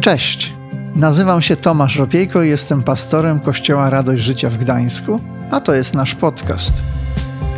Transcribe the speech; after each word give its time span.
Cześć, 0.00 0.52
nazywam 0.94 1.42
się 1.42 1.56
Tomasz 1.56 1.96
Ropiejko 1.96 2.42
i 2.42 2.48
jestem 2.48 2.82
pastorem 2.82 3.40
Kościoła 3.40 3.90
Radość 3.90 4.22
Życia 4.22 4.50
w 4.50 4.56
Gdańsku, 4.56 5.20
a 5.50 5.60
to 5.60 5.74
jest 5.74 5.94
nasz 5.94 6.14
podcast. 6.14 6.74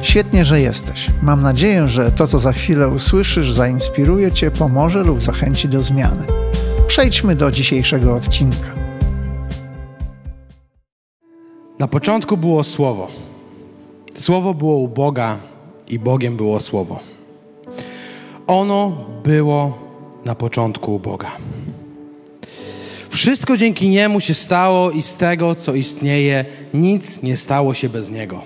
Świetnie, 0.02 0.44
że 0.44 0.60
jesteś. 0.60 1.10
Mam 1.22 1.42
nadzieję, 1.42 1.88
że 1.88 2.12
to, 2.12 2.26
co 2.26 2.38
za 2.38 2.52
chwilę 2.52 2.88
usłyszysz, 2.88 3.52
zainspiruje 3.52 4.32
Cię, 4.32 4.50
pomoże 4.50 5.02
lub 5.02 5.22
zachęci 5.22 5.68
do 5.68 5.82
zmiany. 5.82 6.26
Przejdźmy 6.86 7.34
do 7.34 7.50
dzisiejszego 7.50 8.14
odcinka. 8.14 8.70
Na 11.78 11.88
początku 11.88 12.36
było 12.36 12.64
Słowo. 12.64 13.08
Słowo 14.14 14.54
było 14.54 14.76
u 14.76 14.88
Boga 14.88 15.36
i 15.88 15.98
Bogiem 15.98 16.36
było 16.36 16.60
Słowo. 16.60 17.00
Ono 18.46 18.92
było 19.24 19.78
na 20.24 20.34
początku 20.34 20.94
u 20.94 20.98
Boga. 20.98 21.30
Wszystko 23.10 23.56
dzięki 23.56 23.88
Niemu 23.88 24.20
się 24.20 24.34
stało 24.34 24.90
i 24.90 25.02
z 25.02 25.14
tego, 25.14 25.54
co 25.54 25.74
istnieje, 25.74 26.44
nic 26.74 27.22
nie 27.22 27.36
stało 27.36 27.74
się 27.74 27.88
bez 27.88 28.10
Niego. 28.10 28.42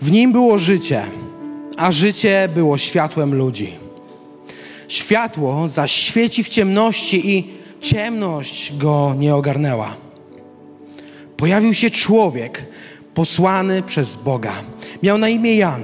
W 0.00 0.10
Nim 0.10 0.32
było 0.32 0.58
życie, 0.58 1.02
a 1.76 1.92
życie 1.92 2.48
było 2.54 2.78
światłem 2.78 3.34
ludzi. 3.34 3.72
Światło 4.88 5.68
zaś 5.68 5.92
świeci 5.92 6.44
w 6.44 6.48
ciemności 6.48 7.30
i 7.30 7.48
ciemność 7.80 8.76
go 8.76 9.14
nie 9.18 9.34
ogarnęła. 9.34 9.96
Pojawił 11.36 11.74
się 11.74 11.90
człowiek 11.90 12.66
posłany 13.14 13.82
przez 13.82 14.16
Boga. 14.16 14.52
Miał 15.02 15.18
na 15.18 15.28
imię 15.28 15.56
Jan. 15.56 15.82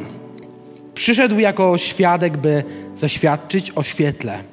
Przyszedł 0.94 1.38
jako 1.38 1.78
świadek, 1.78 2.36
by 2.36 2.64
zaświadczyć 2.96 3.72
o 3.74 3.82
świetle, 3.82 4.44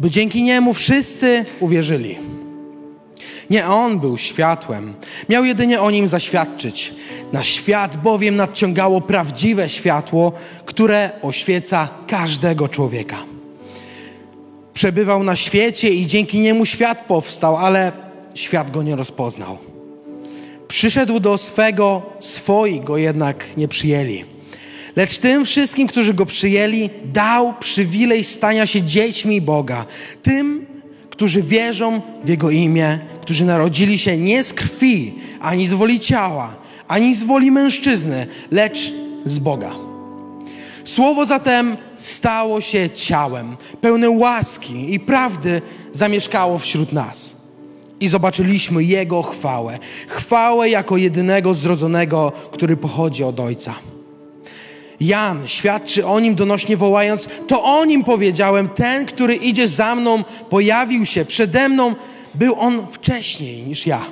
by 0.00 0.10
dzięki 0.10 0.42
niemu 0.42 0.74
wszyscy 0.74 1.44
uwierzyli. 1.60 2.18
Nie 3.50 3.66
on 3.66 4.00
był 4.00 4.18
światłem, 4.18 4.94
miał 5.28 5.44
jedynie 5.44 5.80
o 5.80 5.90
nim 5.90 6.08
zaświadczyć. 6.08 6.94
Na 7.32 7.42
świat 7.42 7.96
bowiem 7.96 8.36
nadciągało 8.36 9.00
prawdziwe 9.00 9.68
światło, 9.68 10.32
które 10.64 11.10
oświeca 11.22 11.88
każdego 12.06 12.68
człowieka. 12.68 13.16
Przebywał 14.74 15.22
na 15.22 15.36
świecie 15.36 15.90
i 15.90 16.06
dzięki 16.06 16.40
niemu 16.40 16.66
świat 16.66 17.04
powstał, 17.06 17.56
ale 17.56 17.92
świat 18.34 18.70
go 18.70 18.82
nie 18.82 18.96
rozpoznał. 18.96 19.58
Przyszedł 20.68 21.20
do 21.20 21.38
swego, 21.38 22.02
swoi 22.20 22.80
go 22.80 22.96
jednak 22.96 23.44
nie 23.56 23.68
przyjęli. 23.68 24.33
Lecz 24.96 25.18
tym 25.18 25.44
wszystkim, 25.44 25.88
którzy 25.88 26.14
go 26.14 26.26
przyjęli, 26.26 26.90
dał 27.04 27.54
przywilej 27.60 28.24
stania 28.24 28.66
się 28.66 28.82
dziećmi 28.82 29.40
Boga. 29.40 29.86
Tym, 30.22 30.66
którzy 31.10 31.42
wierzą 31.42 32.00
w 32.24 32.28
Jego 32.28 32.50
imię, 32.50 32.98
którzy 33.22 33.44
narodzili 33.44 33.98
się 33.98 34.16
nie 34.16 34.44
z 34.44 34.52
krwi, 34.52 35.14
ani 35.40 35.66
z 35.66 35.72
woli 35.72 36.00
ciała, 36.00 36.56
ani 36.88 37.14
z 37.14 37.24
woli 37.24 37.50
mężczyzny, 37.50 38.26
lecz 38.50 38.92
z 39.24 39.38
Boga. 39.38 39.70
Słowo 40.84 41.26
zatem 41.26 41.76
stało 41.96 42.60
się 42.60 42.90
ciałem, 42.90 43.56
pełne 43.80 44.10
łaski 44.10 44.94
i 44.94 45.00
prawdy 45.00 45.62
zamieszkało 45.92 46.58
wśród 46.58 46.92
nas. 46.92 47.36
I 48.00 48.08
zobaczyliśmy 48.08 48.84
Jego 48.84 49.22
chwałę. 49.22 49.78
Chwałę 50.08 50.70
jako 50.70 50.96
jedynego 50.96 51.54
zrodzonego, 51.54 52.32
który 52.52 52.76
pochodzi 52.76 53.24
od 53.24 53.40
Ojca. 53.40 53.74
Jan 55.00 55.48
świadczy 55.48 56.06
o 56.06 56.20
nim 56.20 56.34
donośnie 56.34 56.76
wołając: 56.76 57.28
To 57.46 57.64
o 57.64 57.84
nim 57.84 58.04
powiedziałem, 58.04 58.68
ten, 58.68 59.06
który 59.06 59.34
idzie 59.34 59.68
za 59.68 59.94
mną, 59.94 60.24
pojawił 60.50 61.06
się 61.06 61.24
przede 61.24 61.68
mną, 61.68 61.94
był 62.34 62.54
on 62.60 62.86
wcześniej 62.92 63.62
niż 63.62 63.86
ja. 63.86 64.04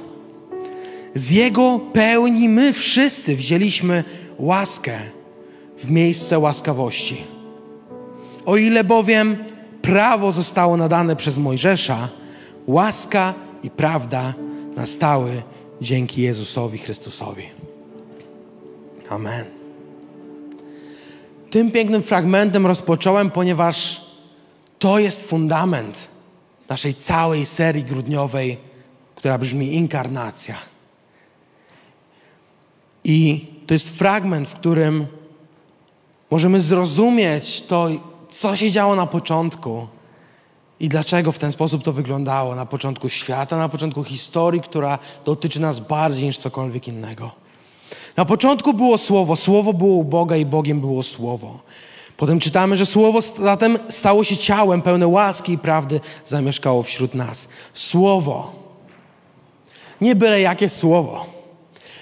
Z 1.14 1.30
jego 1.30 1.80
pełni 1.92 2.48
my 2.48 2.72
wszyscy 2.72 3.36
wzięliśmy 3.36 4.04
łaskę 4.38 4.98
w 5.78 5.90
miejsce 5.90 6.38
łaskawości. 6.38 7.16
O 8.46 8.56
ile 8.56 8.84
bowiem 8.84 9.36
prawo 9.82 10.32
zostało 10.32 10.76
nadane 10.76 11.16
przez 11.16 11.38
Mojżesza, 11.38 12.08
łaska 12.66 13.34
i 13.62 13.70
prawda 13.70 14.34
nastały 14.76 15.42
dzięki 15.80 16.22
Jezusowi 16.22 16.78
Chrystusowi. 16.78 17.44
Amen. 19.10 19.61
Tym 21.52 21.70
pięknym 21.70 22.02
fragmentem 22.02 22.66
rozpocząłem, 22.66 23.30
ponieważ 23.30 24.00
to 24.78 24.98
jest 24.98 25.28
fundament 25.28 26.08
naszej 26.68 26.94
całej 26.94 27.46
serii 27.46 27.84
grudniowej, 27.84 28.58
która 29.14 29.38
brzmi 29.38 29.74
Inkarnacja. 29.74 30.56
I 33.04 33.46
to 33.66 33.74
jest 33.74 33.98
fragment, 33.98 34.48
w 34.48 34.54
którym 34.54 35.06
możemy 36.30 36.60
zrozumieć 36.60 37.62
to, 37.62 37.88
co 38.30 38.56
się 38.56 38.70
działo 38.70 38.96
na 38.96 39.06
początku 39.06 39.86
i 40.80 40.88
dlaczego 40.88 41.32
w 41.32 41.38
ten 41.38 41.52
sposób 41.52 41.82
to 41.82 41.92
wyglądało 41.92 42.54
na 42.54 42.66
początku 42.66 43.08
świata, 43.08 43.56
na 43.56 43.68
początku 43.68 44.04
historii, 44.04 44.60
która 44.60 44.98
dotyczy 45.24 45.60
nas 45.60 45.80
bardziej 45.80 46.24
niż 46.24 46.38
cokolwiek 46.38 46.88
innego. 46.88 47.41
Na 48.16 48.24
początku 48.24 48.74
było 48.74 48.98
Słowo, 48.98 49.36
Słowo 49.36 49.72
było 49.72 49.96
u 49.96 50.04
Boga 50.04 50.36
i 50.36 50.46
Bogiem 50.46 50.80
było 50.80 51.02
Słowo. 51.02 51.58
Potem 52.16 52.40
czytamy, 52.40 52.76
że 52.76 52.86
Słowo 52.86 53.20
zatem 53.20 53.78
stało 53.88 54.24
się 54.24 54.36
ciałem, 54.36 54.82
pełne 54.82 55.06
łaski 55.06 55.52
i 55.52 55.58
prawdy 55.58 56.00
zamieszkało 56.26 56.82
wśród 56.82 57.14
nas. 57.14 57.48
Słowo. 57.74 58.52
Nie 60.00 60.14
byle 60.14 60.40
jakie 60.40 60.68
Słowo. 60.68 61.26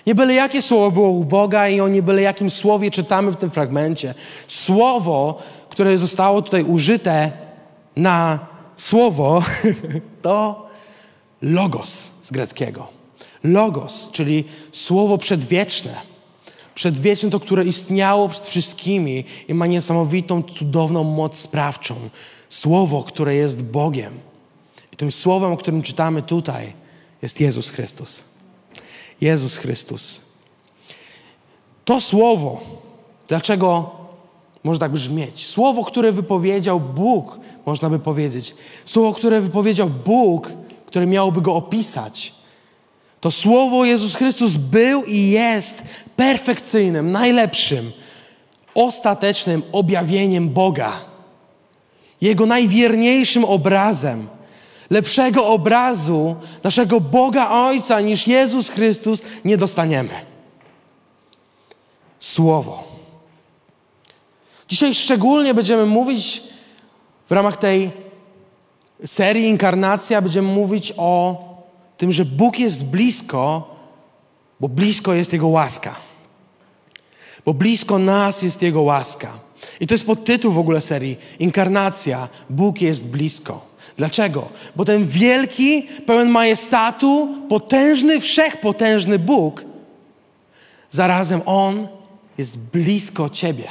Nie 0.06 0.14
byle 0.14 0.34
jakie 0.34 0.62
Słowo 0.62 0.90
było 0.90 1.08
u 1.08 1.24
Boga 1.24 1.68
i 1.68 1.80
o 1.80 1.88
nie 1.88 2.02
byle 2.02 2.22
jakim 2.22 2.50
Słowie 2.50 2.90
czytamy 2.90 3.32
w 3.32 3.36
tym 3.36 3.50
fragmencie. 3.50 4.14
Słowo, 4.46 5.38
które 5.68 5.98
zostało 5.98 6.42
tutaj 6.42 6.64
użyte 6.64 7.32
na 7.96 8.38
Słowo, 8.76 9.42
to 10.22 10.66
logos 11.42 12.10
z 12.22 12.30
greckiego. 12.30 12.99
Logos, 13.44 14.08
czyli 14.12 14.44
słowo 14.72 15.18
przedwieczne. 15.18 15.96
Przedwieczne 16.74 17.30
to, 17.30 17.40
które 17.40 17.64
istniało 17.64 18.28
przed 18.28 18.46
wszystkimi 18.46 19.24
i 19.48 19.54
ma 19.54 19.66
niesamowitą, 19.66 20.42
cudowną 20.42 21.04
moc 21.04 21.36
sprawczą. 21.36 21.94
Słowo, 22.48 23.02
które 23.02 23.34
jest 23.34 23.62
Bogiem. 23.62 24.18
I 24.92 24.96
tym 24.96 25.12
słowem, 25.12 25.52
o 25.52 25.56
którym 25.56 25.82
czytamy 25.82 26.22
tutaj, 26.22 26.72
jest 27.22 27.40
Jezus 27.40 27.68
Chrystus. 27.68 28.24
Jezus 29.20 29.56
Chrystus. 29.56 30.20
To 31.84 32.00
słowo, 32.00 32.60
dlaczego 33.28 33.90
może 34.64 34.80
tak 34.80 34.92
brzmieć? 34.92 35.46
Słowo, 35.46 35.84
które 35.84 36.12
wypowiedział 36.12 36.80
Bóg, 36.80 37.38
można 37.66 37.90
by 37.90 37.98
powiedzieć. 37.98 38.54
Słowo, 38.84 39.12
które 39.12 39.40
wypowiedział 39.40 39.90
Bóg, 39.90 40.52
które 40.86 41.06
miałoby 41.06 41.40
go 41.40 41.54
opisać 41.54 42.39
to 43.20 43.30
słowo 43.30 43.84
Jezus 43.84 44.14
Chrystus 44.14 44.56
był 44.56 45.04
i 45.04 45.30
jest 45.30 45.82
perfekcyjnym, 46.16 47.12
najlepszym, 47.12 47.92
ostatecznym 48.74 49.62
objawieniem 49.72 50.48
Boga. 50.48 50.92
Jego 52.20 52.46
najwierniejszym 52.46 53.44
obrazem. 53.44 54.28
Lepszego 54.90 55.46
obrazu 55.46 56.36
naszego 56.64 57.00
Boga 57.00 57.50
Ojca 57.50 58.00
niż 58.00 58.26
Jezus 58.26 58.68
Chrystus 58.68 59.22
nie 59.44 59.56
dostaniemy. 59.56 60.10
Słowo. 62.20 62.84
Dzisiaj 64.68 64.94
szczególnie 64.94 65.54
będziemy 65.54 65.86
mówić 65.86 66.42
w 67.28 67.32
ramach 67.32 67.56
tej 67.56 67.90
serii 69.06 69.48
Inkarnacja, 69.48 70.22
będziemy 70.22 70.48
mówić 70.48 70.92
o 70.96 71.49
tym, 72.00 72.12
że 72.12 72.24
Bóg 72.24 72.58
jest 72.58 72.84
blisko, 72.84 73.76
bo 74.60 74.68
blisko 74.68 75.14
jest 75.14 75.32
Jego 75.32 75.48
łaska. 75.48 75.96
Bo 77.44 77.54
blisko 77.54 77.98
nas 77.98 78.42
jest 78.42 78.62
Jego 78.62 78.82
łaska. 78.82 79.38
I 79.80 79.86
to 79.86 79.94
jest 79.94 80.06
podtytuł 80.06 80.52
w 80.52 80.58
ogóle 80.58 80.80
serii 80.80 81.18
Inkarnacja. 81.38 82.28
Bóg 82.50 82.80
jest 82.80 83.06
blisko. 83.06 83.66
Dlaczego? 83.96 84.48
Bo 84.76 84.84
ten 84.84 85.06
wielki, 85.06 85.82
pełen 86.06 86.28
majestatu, 86.28 87.28
potężny, 87.48 88.20
wszechpotężny 88.20 89.18
Bóg, 89.18 89.64
zarazem 90.90 91.40
On 91.46 91.88
jest 92.38 92.58
blisko 92.58 93.30
Ciebie. 93.30 93.68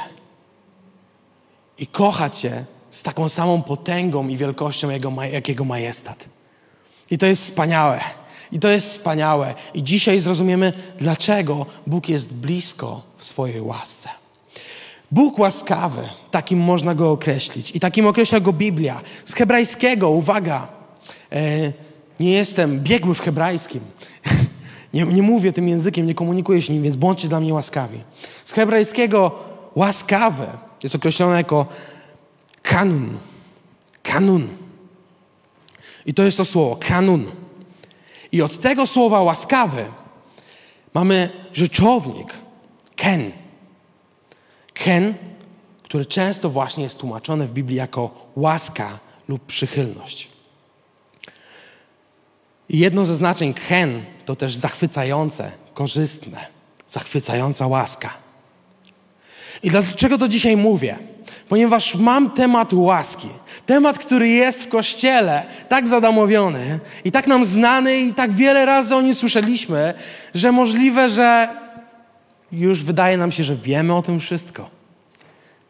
I 1.78 1.88
kocha 1.88 2.30
Cię 2.30 2.66
z 2.92 3.04
taką 3.04 3.30
samą 3.30 3.62
potęgą 3.62 4.28
i 4.28 4.38
wielkością 4.38 4.90
jak 5.32 5.50
Jego 5.50 5.66
majestat. 5.66 6.39
I 7.12 7.18
to 7.18 7.26
jest 7.26 7.44
wspaniałe. 7.44 8.00
I 8.52 8.60
to 8.60 8.70
jest 8.70 8.90
wspaniałe. 8.90 9.54
I 9.74 9.84
dzisiaj 9.84 10.20
zrozumiemy, 10.20 10.74
dlaczego 11.00 11.66
Bóg 11.88 12.10
jest 12.10 12.34
blisko 12.34 13.02
w 13.18 13.26
swojej 13.26 13.62
łasce. 13.62 14.10
Bóg 15.12 15.40
łaskawy, 15.40 16.02
takim 16.32 16.60
można 16.60 16.96
go 16.96 17.12
określić. 17.12 17.76
I 17.76 17.80
takim 17.80 18.08
określa 18.08 18.40
go 18.40 18.54
Biblia. 18.54 19.02
Z 19.26 19.34
hebrajskiego, 19.34 20.10
uwaga, 20.10 20.80
E, 21.32 21.74
nie 22.20 22.32
jestem 22.32 22.80
biegły 22.80 23.16
w 23.16 23.22
hebrajskim. 23.22 23.82
Nie, 24.94 25.04
nie 25.04 25.22
mówię 25.22 25.52
tym 25.52 25.70
językiem, 25.70 26.06
nie 26.06 26.16
komunikuję 26.16 26.62
się 26.62 26.74
nim, 26.74 26.84
więc 26.84 26.96
bądźcie 26.96 27.28
dla 27.28 27.40
mnie 27.40 27.54
łaskawi. 27.54 28.00
Z 28.46 28.52
hebrajskiego 28.52 29.32
łaskawe 29.76 30.48
jest 30.84 30.96
określone 30.96 31.38
jako 31.38 31.66
kanun. 32.62 33.18
Kanun. 34.04 34.48
I 36.06 36.14
to 36.14 36.24
jest 36.24 36.38
to 36.38 36.46
słowo, 36.46 36.76
kanun. 36.76 37.32
I 38.32 38.42
od 38.42 38.60
tego 38.60 38.88
słowa 38.88 39.22
łaskawy 39.22 39.86
mamy 40.94 41.30
rzeczownik, 41.54 42.34
ken. 42.96 43.32
Ken, 44.74 45.14
który 45.84 46.06
często 46.06 46.50
właśnie 46.50 46.84
jest 46.84 46.98
tłumaczony 47.00 47.48
w 47.48 47.52
Biblii 47.52 47.78
jako 47.78 48.32
łaska 48.36 49.00
lub 49.28 49.46
przychylność. 49.46 50.30
I 52.70 52.80
jedno 52.80 53.06
ze 53.06 53.16
znaczeń 53.16 53.54
ken 53.54 54.04
to 54.26 54.36
też 54.36 54.56
zachwycające, 54.56 55.52
korzystne, 55.74 56.46
zachwycająca 56.90 57.68
łaska. 57.68 58.14
I 59.64 59.70
dlaczego 59.70 60.18
to 60.18 60.28
dzisiaj 60.28 60.58
mówię? 60.58 60.98
Ponieważ 61.50 61.96
mam 61.96 62.32
temat 62.32 62.74
łaski. 62.74 63.30
Temat, 63.70 64.00
który 64.00 64.30
jest 64.30 64.64
w 64.64 64.68
kościele 64.68 65.46
tak 65.68 65.88
zadamowiony 65.88 66.80
i 67.06 67.12
tak 67.12 67.28
nam 67.28 67.46
znany 67.46 67.98
i 67.98 68.14
tak 68.14 68.32
wiele 68.32 68.66
razy 68.66 68.96
o 68.96 69.02
nim 69.02 69.16
słyszeliśmy, 69.16 69.94
że 70.36 70.52
możliwe, 70.52 71.10
że 71.10 71.50
już 72.52 72.84
wydaje 72.84 73.18
nam 73.18 73.32
się, 73.32 73.44
że 73.44 73.56
wiemy 73.56 73.96
o 73.96 74.02
tym 74.02 74.20
wszystko. 74.20 74.70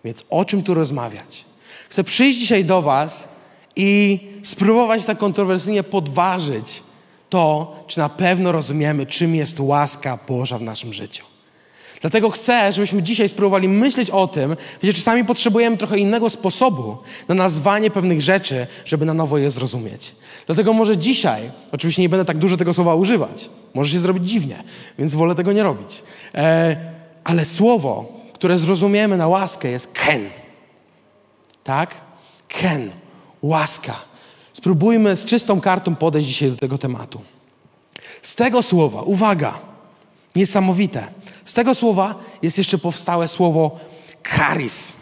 Więc 0.05 0.25
o 0.29 0.45
czym 0.45 0.63
tu 0.63 0.73
rozmawiać? 0.73 1.45
Chcę 1.89 2.03
przyjść 2.03 2.39
dzisiaj 2.39 2.65
do 2.65 2.81
Was 2.81 3.27
i 3.75 4.19
spróbować 4.43 5.05
tak 5.05 5.17
kontrowersyjnie 5.17 5.83
podważyć 5.83 6.83
to, 7.29 7.75
czy 7.87 7.99
na 7.99 8.09
pewno 8.09 8.51
rozumiemy, 8.51 9.05
czym 9.05 9.35
jest 9.35 9.59
łaska 9.59 10.19
Boża 10.27 10.57
w 10.57 10.61
naszym 10.61 10.93
życiu. 10.93 11.25
Dlatego 12.01 12.29
chcę, 12.29 12.73
żebyśmy 12.73 13.03
dzisiaj 13.03 13.29
spróbowali 13.29 13.67
myśleć 13.67 14.09
o 14.09 14.27
tym, 14.27 14.55
że 14.83 14.93
czasami 14.93 15.25
potrzebujemy 15.25 15.77
trochę 15.77 15.97
innego 15.97 16.29
sposobu 16.29 16.97
na 17.27 17.35
nazwanie 17.35 17.91
pewnych 17.91 18.21
rzeczy, 18.21 18.67
żeby 18.85 19.05
na 19.05 19.13
nowo 19.13 19.37
je 19.37 19.51
zrozumieć. 19.51 20.15
Dlatego 20.45 20.73
może 20.73 20.97
dzisiaj, 20.97 21.51
oczywiście 21.71 22.01
nie 22.01 22.09
będę 22.09 22.25
tak 22.25 22.37
dużo 22.37 22.57
tego 22.57 22.73
słowa 22.73 22.95
używać, 22.95 23.49
może 23.73 23.91
się 23.91 23.99
zrobić 23.99 24.29
dziwnie, 24.29 24.63
więc 24.99 25.15
wolę 25.15 25.35
tego 25.35 25.51
nie 25.51 25.63
robić. 25.63 26.03
E, 26.35 26.75
ale 27.23 27.45
słowo, 27.45 28.13
które 28.33 28.57
zrozumiemy 28.57 29.17
na 29.17 29.27
łaskę 29.27 29.69
jest 29.69 29.91
ken. 29.91 30.21
Tak? 31.63 31.95
Ken. 32.47 32.91
Łaska. 33.41 33.95
Spróbujmy 34.53 35.17
z 35.17 35.25
czystą 35.25 35.61
kartą 35.61 35.95
podejść 35.95 36.27
dzisiaj 36.27 36.49
do 36.49 36.57
tego 36.57 36.77
tematu. 36.77 37.21
Z 38.21 38.35
tego 38.35 38.63
słowa, 38.63 39.01
uwaga, 39.01 39.59
niesamowite. 40.35 41.07
Z 41.49 41.53
tego 41.53 41.75
słowa 41.75 42.15
jest 42.41 42.57
jeszcze 42.57 42.77
powstałe 42.77 43.27
słowo 43.27 43.79
charis. 44.23 44.93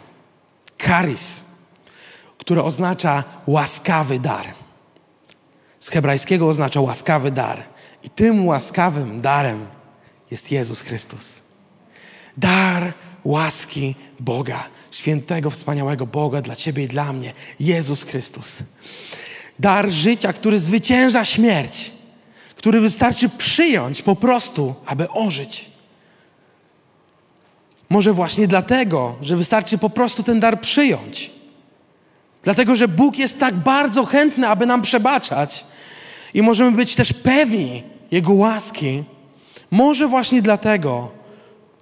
Charis, 0.82 1.40
które 2.38 2.62
oznacza 2.62 3.24
łaskawy 3.46 4.18
dar. 4.18 4.46
Z 5.80 5.88
hebrajskiego 5.88 6.48
oznacza 6.48 6.80
łaskawy 6.80 7.30
dar. 7.30 7.62
I 8.02 8.10
tym 8.10 8.46
łaskawym 8.46 9.20
darem 9.20 9.66
jest 10.30 10.52
Jezus 10.52 10.80
Chrystus. 10.80 11.42
Dar 12.36 12.92
łaski 13.24 13.94
Boga, 14.20 14.64
świętego, 14.90 15.50
wspaniałego 15.50 16.06
Boga 16.06 16.42
dla 16.42 16.56
Ciebie 16.56 16.84
i 16.84 16.88
dla 16.88 17.12
mnie, 17.12 17.32
Jezus 17.60 18.02
Chrystus. 18.02 18.58
Dar 19.58 19.90
życia, 19.90 20.32
który 20.32 20.60
zwycięża 20.60 21.24
śmierć, 21.24 21.92
który 22.56 22.80
wystarczy 22.80 23.28
przyjąć 23.28 24.02
po 24.02 24.16
prostu, 24.16 24.74
aby 24.86 25.10
ożyć. 25.10 25.77
Może 27.90 28.12
właśnie 28.12 28.48
dlatego, 28.48 29.16
że 29.22 29.36
wystarczy 29.36 29.78
po 29.78 29.90
prostu 29.90 30.22
ten 30.22 30.40
dar 30.40 30.60
przyjąć. 30.60 31.30
Dlatego, 32.42 32.76
że 32.76 32.88
Bóg 32.88 33.18
jest 33.18 33.40
tak 33.40 33.54
bardzo 33.54 34.04
chętny, 34.04 34.48
aby 34.48 34.66
nam 34.66 34.82
przebaczać 34.82 35.64
i 36.34 36.42
możemy 36.42 36.72
być 36.72 36.94
też 36.94 37.12
pewni 37.12 37.82
Jego 38.10 38.32
łaski. 38.32 39.04
Może 39.70 40.08
właśnie 40.08 40.42
dlatego, 40.42 41.10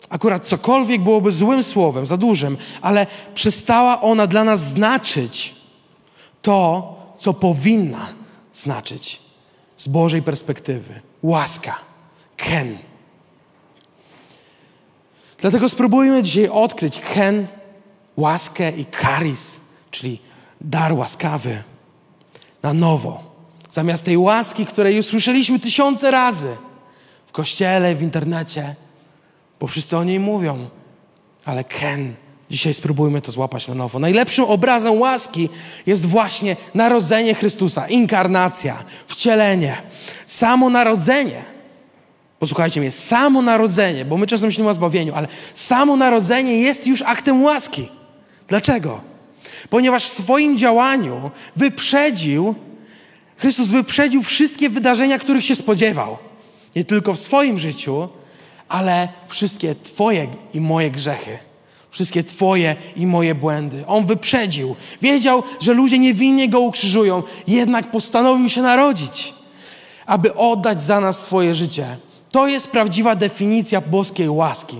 akurat 0.09 0.45
cokolwiek 0.45 1.03
byłoby 1.03 1.33
złym 1.33 1.63
słowem, 1.63 2.07
za 2.07 2.17
dużym, 2.17 2.57
ale 2.83 3.07
przestała 3.35 4.01
ona 4.01 4.27
dla 4.27 4.45
nas 4.45 4.61
znaczyć 4.61 5.55
to, 6.43 6.95
co 7.19 7.35
powinna 7.35 8.07
znaczyć 8.55 9.21
z 9.77 9.89
Bożej 9.89 10.23
perspektywy. 10.23 11.01
Łaska. 11.23 11.77
Ken. 12.37 12.79
Dlatego 15.39 15.69
spróbujmy 15.69 16.23
dzisiaj 16.23 16.49
odkryć 16.49 17.01
ken, 17.15 17.47
łaskę 18.17 18.71
i 18.71 18.87
charis, 18.95 19.61
czyli 19.91 20.19
dar 20.61 20.93
łaskawy, 20.93 21.63
na 22.63 22.73
nowo. 22.73 23.37
Zamiast 23.71 24.05
tej 24.05 24.17
łaski, 24.17 24.67
której 24.67 24.97
już 24.97 25.07
słyszeliśmy 25.07 25.59
tysiące 25.59 26.11
razy 26.11 26.57
w 27.27 27.33
kościele, 27.33 27.95
w 27.95 28.03
internecie, 28.03 28.75
bo 29.61 29.67
wszyscy 29.67 29.97
o 29.97 30.05
niej 30.05 30.21
mówią, 30.21 30.69
ale 31.45 31.65
ken, 31.65 32.15
Dzisiaj 32.51 32.75
spróbujmy 32.75 33.21
to 33.21 33.33
złapać 33.33 33.69
na 33.69 33.75
nowo. 33.75 33.99
Najlepszym 33.99 34.45
obrazem 34.45 35.01
łaski 35.01 35.49
jest 35.87 36.07
właśnie 36.07 36.57
narodzenie 36.75 37.35
Chrystusa, 37.35 37.89
inkarnacja, 37.89 38.85
wcielenie, 39.07 39.77
samo 40.27 40.71
narodzenie. 40.71 41.56
Posłuchajcie 42.39 42.81
mnie, 42.81 42.93
samo 42.93 43.43
narodzenie, 43.43 44.05
bo 44.05 44.17
my 44.17 44.27
czasem 44.27 44.47
myślimy 44.47 44.71
o 44.71 44.75
zbawieniu, 44.75 45.15
ale 45.15 45.29
samo 45.55 45.97
narodzenie 45.97 46.61
jest 46.61 46.87
już 46.87 47.03
aktem 47.03 47.43
łaski. 47.43 47.89
Dlaczego? 48.49 49.01
Ponieważ 49.71 50.05
w 50.05 50.13
swoim 50.13 50.59
działaniu 50.59 51.31
wyprzedził, 51.57 52.55
Chrystus 53.37 53.69
wyprzedził 53.69 54.23
wszystkie 54.23 54.71
wydarzenia, 54.71 55.19
których 55.19 55.45
się 55.45 55.57
spodziewał. 55.57 56.19
Nie 56.77 56.85
tylko 56.85 57.15
w 57.15 57.19
swoim 57.19 57.59
życiu, 57.59 58.09
ale 58.69 59.09
wszystkie 59.29 59.75
Twoje 59.75 60.27
i 60.55 60.61
moje 60.61 60.91
grzechy 60.91 61.39
wszystkie 61.97 62.25
Twoje 62.25 62.77
i 62.97 63.07
moje 63.07 63.35
błędy. 63.35 63.85
On 63.87 64.07
wyprzedził. 64.07 64.77
Wiedział, 65.03 65.43
że 65.61 65.73
ludzie 65.73 65.99
niewinnie 65.99 66.49
go 66.49 66.61
ukrzyżują, 66.61 67.23
jednak 67.47 67.91
postanowił 67.91 68.49
się 68.49 68.63
narodzić, 68.63 69.35
aby 70.07 70.35
oddać 70.35 70.83
za 70.83 71.01
nas 71.01 71.23
swoje 71.23 71.55
życie. 71.55 71.97
To 72.37 72.49
jest 72.49 72.71
prawdziwa 72.71 73.17
definicja 73.17 73.81
boskiej 73.81 74.29
łaski. 74.29 74.77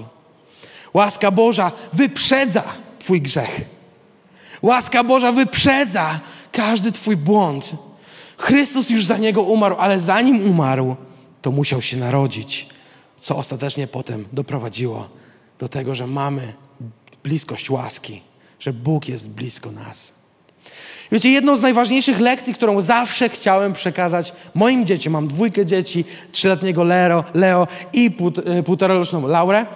Łaska 0.95 1.31
Boża 1.31 1.73
wyprzedza 1.93 2.65
Twój 2.99 3.23
grzech. 3.23 3.61
Łaska 4.63 5.05
Boża 5.05 5.33
wyprzedza 5.33 6.21
każdy 6.53 6.93
Twój 6.93 7.17
błąd. 7.17 7.71
Chrystus 8.39 8.91
już 8.91 9.05
za 9.05 9.19
niego 9.19 9.43
umarł, 9.43 9.77
ale 9.79 10.01
zanim 10.01 10.51
umarł, 10.51 10.97
to 11.43 11.51
musiał 11.51 11.83
się 11.83 11.97
narodzić, 11.97 12.67
co 13.19 13.37
ostatecznie 13.37 13.87
potem 13.87 14.25
doprowadziło 14.33 15.09
do 15.59 15.69
tego, 15.69 15.95
że 15.95 16.07
mamy 16.07 16.53
bliskość 17.25 17.71
łaski, 17.71 18.23
że 18.61 18.73
Bóg 18.73 19.09
jest 19.09 19.31
blisko 19.31 19.71
nas. 19.71 20.16
Wiecie, 21.13 21.31
jedną 21.31 21.57
z 21.57 21.61
najważniejszych 21.61 22.21
lekcji, 22.21 22.55
którą 22.55 22.81
zawsze 22.81 23.29
chciałem 23.29 23.73
przekazać 23.73 24.33
moim 24.55 24.87
dzieciom, 24.87 25.13
mam 25.13 25.29
dwójkę 25.29 25.67
dzieci, 25.67 26.05
trzyletniego 26.33 26.85
Leo, 26.85 27.25
Leo 27.35 27.69
i 27.93 28.11
e, 28.47 28.63
półtoraroczną 28.63 29.27
Laurę, 29.27 29.67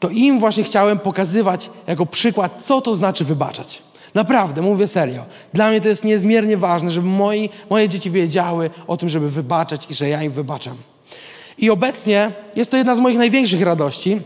to 0.00 0.08
im 0.08 0.40
właśnie 0.40 0.64
chciałem 0.64 0.98
pokazywać 0.98 1.70
jako 1.86 2.06
przykład, 2.06 2.64
co 2.64 2.80
to 2.80 2.94
znaczy 2.94 3.24
wybaczać. 3.24 3.82
Naprawdę, 4.14 4.62
mówię 4.62 4.88
serio. 4.88 5.24
Dla 5.52 5.70
mnie 5.70 5.80
to 5.80 5.88
jest 5.88 6.04
niezmiernie 6.04 6.56
ważne, 6.56 6.90
żeby 6.90 7.06
moi, 7.06 7.50
moje 7.70 7.88
dzieci 7.88 8.10
wiedziały 8.10 8.70
o 8.86 8.96
tym, 8.96 9.08
żeby 9.08 9.30
wybaczać 9.30 9.90
i 9.90 9.94
że 9.94 10.08
ja 10.08 10.22
im 10.22 10.32
wybaczam. 10.32 10.76
I 11.58 11.70
obecnie 11.70 12.32
jest 12.56 12.70
to 12.70 12.76
jedna 12.76 12.94
z 12.94 13.00
moich 13.00 13.18
największych 13.18 13.62
radości, 13.62 14.20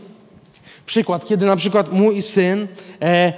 przykład, 0.87 1.27
kiedy 1.27 1.47
na 1.47 1.57
przykład 1.57 1.93
mój 1.93 2.23
syn 2.23 2.69
e, 3.03 3.33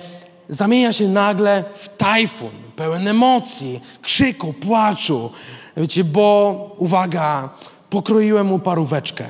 zamienia 0.51 0.93
się 0.93 1.09
nagle 1.09 1.65
w 1.75 1.89
tajfun, 1.97 2.51
pełen 2.77 3.09
emocji, 3.09 3.81
krzyku, 4.03 4.53
płaczu. 4.53 5.31
Wiecie, 5.77 6.05
bo 6.05 6.77
uwaga, 6.79 7.49
pokroiłem 7.91 8.47
mu 8.47 8.59
paróweczkę. 8.59 9.25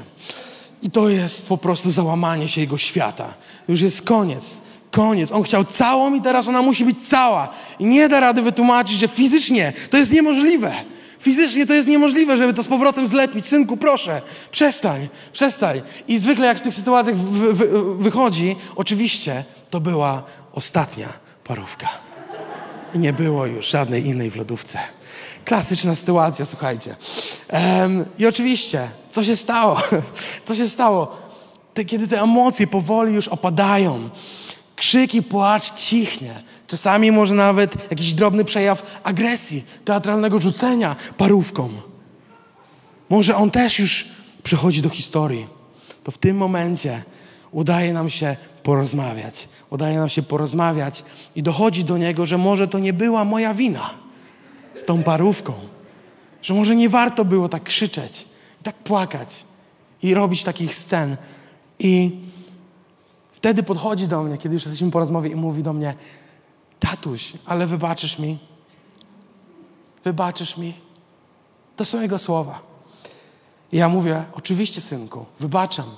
I 0.82 0.90
to 0.90 1.08
jest 1.08 1.48
po 1.48 1.58
prostu 1.58 1.90
załamanie 1.90 2.48
się 2.48 2.60
jego 2.60 2.78
świata. 2.78 3.34
Już 3.68 3.80
jest 3.80 4.02
koniec. 4.02 4.60
Koniec. 4.90 5.32
On 5.32 5.42
chciał 5.42 5.64
całą 5.64 6.14
i 6.14 6.20
teraz 6.20 6.48
ona 6.48 6.62
musi 6.62 6.84
być 6.84 7.08
cała. 7.08 7.48
I 7.78 7.84
nie 7.84 8.08
da 8.08 8.20
rady 8.20 8.42
wytłumaczyć, 8.42 8.98
że 8.98 9.08
fizycznie 9.08 9.72
to 9.90 9.96
jest 9.96 10.12
niemożliwe. 10.12 10.72
Fizycznie 11.20 11.66
to 11.66 11.74
jest 11.74 11.88
niemożliwe, 11.88 12.36
żeby 12.36 12.54
to 12.54 12.62
z 12.62 12.68
powrotem 12.68 13.08
zlepić. 13.08 13.46
Synku, 13.46 13.76
proszę, 13.76 14.22
przestań, 14.50 15.08
przestań. 15.32 15.82
I 16.08 16.18
zwykle 16.18 16.46
jak 16.46 16.58
w 16.58 16.60
tych 16.60 16.74
sytuacjach 16.74 17.16
wy, 17.16 17.54
wy, 17.54 17.94
wychodzi, 17.94 18.56
oczywiście 18.76 19.44
to 19.70 19.80
była 19.80 20.22
ostatnia 20.52 21.08
parówka. 21.44 21.88
Nie 22.94 23.12
było 23.12 23.46
już 23.46 23.66
żadnej 23.66 24.06
innej 24.06 24.30
w 24.30 24.36
lodówce. 24.36 24.78
Klasyczna 25.44 25.94
sytuacja, 25.94 26.46
słuchajcie. 26.46 26.96
Um, 27.52 28.04
I 28.18 28.26
oczywiście, 28.26 28.88
co 29.10 29.24
się 29.24 29.36
stało? 29.36 29.82
Co 30.46 30.54
się 30.54 30.68
stało? 30.68 31.16
Te, 31.74 31.84
kiedy 31.84 32.08
te 32.08 32.20
emocje 32.22 32.66
powoli 32.66 33.14
już 33.14 33.28
opadają, 33.28 34.10
krzyk 34.76 35.14
i 35.14 35.22
płacz 35.22 35.74
cichnie. 35.74 36.42
Czasami 36.66 37.12
może 37.12 37.34
nawet 37.34 37.90
jakiś 37.90 38.14
drobny 38.14 38.44
przejaw 38.44 39.00
agresji, 39.04 39.64
teatralnego 39.84 40.38
rzucenia 40.38 40.96
parówką. 41.16 41.68
Może 43.08 43.36
on 43.36 43.50
też 43.50 43.78
już 43.78 44.08
przychodzi 44.42 44.82
do 44.82 44.88
historii. 44.88 45.46
To 46.04 46.10
w 46.10 46.18
tym 46.18 46.36
momencie 46.36 47.02
udaje 47.52 47.92
nam 47.92 48.10
się 48.10 48.36
porozmawiać. 48.62 49.48
Udaje 49.70 49.98
nam 49.98 50.08
się 50.08 50.22
porozmawiać 50.22 51.04
i 51.36 51.42
dochodzi 51.42 51.84
do 51.84 51.98
niego, 51.98 52.26
że 52.26 52.38
może 52.38 52.68
to 52.68 52.78
nie 52.78 52.92
była 52.92 53.24
moja 53.24 53.54
wina 53.54 53.90
z 54.74 54.84
tą 54.84 55.02
parówką. 55.02 55.52
Że 56.42 56.54
może 56.54 56.76
nie 56.76 56.88
warto 56.88 57.24
było 57.24 57.48
tak 57.48 57.62
krzyczeć 57.62 58.26
i 58.60 58.64
tak 58.64 58.76
płakać 58.76 59.44
i 60.02 60.14
robić 60.14 60.44
takich 60.44 60.76
scen. 60.76 61.16
I 61.78 62.20
wtedy 63.32 63.62
podchodzi 63.62 64.08
do 64.08 64.22
mnie, 64.22 64.38
kiedy 64.38 64.54
już 64.54 64.64
jesteśmy 64.64 64.90
po 64.90 64.98
rozmowie 64.98 65.30
i 65.30 65.36
mówi 65.36 65.62
do 65.62 65.72
mnie, 65.72 65.94
tatuś, 66.80 67.32
ale 67.46 67.66
wybaczysz 67.66 68.18
mi? 68.18 68.38
Wybaczysz 70.04 70.56
mi? 70.56 70.74
To 71.76 71.84
są 71.84 72.00
jego 72.00 72.18
słowa. 72.18 72.62
I 73.72 73.76
ja 73.76 73.88
mówię, 73.88 74.24
oczywiście 74.32 74.80
synku, 74.80 75.26
wybaczam. 75.40 75.90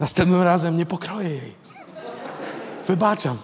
Następnym 0.00 0.42
razem 0.42 0.76
nie 0.76 0.86
pokroję 0.86 1.28
jej. 1.28 1.54
Wybaczam. 2.88 3.36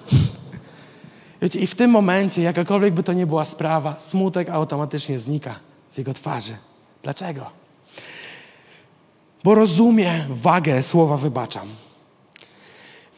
Wiecie, 1.42 1.58
i 1.58 1.66
w 1.66 1.74
tym 1.74 1.90
momencie, 1.90 2.42
jakakolwiek 2.42 2.94
by 2.94 3.02
to 3.02 3.12
nie 3.12 3.26
była 3.26 3.44
sprawa, 3.44 3.94
smutek 3.98 4.48
automatycznie 4.48 5.18
znika 5.18 5.54
z 5.88 5.98
jego 5.98 6.14
twarzy. 6.14 6.56
Dlaczego? 7.02 7.46
Bo 9.44 9.54
rozumie 9.54 10.24
wagę 10.28 10.82
słowa 10.82 11.16
wybaczam. 11.16 11.68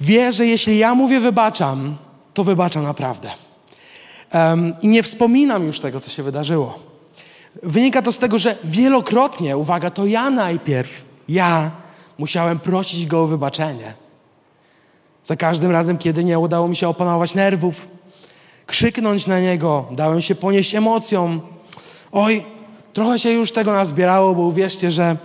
Wie, 0.00 0.32
że 0.32 0.46
jeśli 0.46 0.78
ja 0.78 0.94
mówię 0.94 1.20
wybaczam, 1.20 1.96
to 2.34 2.44
wybaczam 2.44 2.82
naprawdę. 2.82 3.30
Um, 4.34 4.74
I 4.82 4.88
nie 4.88 5.02
wspominam 5.02 5.66
już 5.66 5.80
tego, 5.80 6.00
co 6.00 6.10
się 6.10 6.22
wydarzyło. 6.22 6.78
Wynika 7.62 8.02
to 8.02 8.12
z 8.12 8.18
tego, 8.18 8.38
że 8.38 8.56
wielokrotnie, 8.64 9.56
uwaga, 9.56 9.90
to 9.90 10.06
ja 10.06 10.30
najpierw, 10.30 11.04
ja 11.28 11.70
musiałem 12.18 12.58
prosić 12.58 13.06
go 13.06 13.22
o 13.22 13.26
wybaczenie. 13.26 14.01
Za 15.24 15.36
każdym 15.36 15.70
razem, 15.70 15.98
kiedy 15.98 16.24
nie 16.24 16.38
udało 16.38 16.68
mi 16.68 16.76
się 16.76 16.88
opanować 16.88 17.34
nerwów, 17.34 17.88
krzyknąć 18.66 19.26
na 19.26 19.40
niego, 19.40 19.88
dałem 19.90 20.22
się 20.22 20.34
ponieść 20.34 20.74
emocjom. 20.74 21.40
Oj, 22.12 22.44
trochę 22.92 23.18
się 23.18 23.30
już 23.30 23.52
tego 23.52 23.72
nazbierało, 23.72 24.34
bo 24.34 24.42
uwierzcie, 24.42 24.90
że 24.90 25.16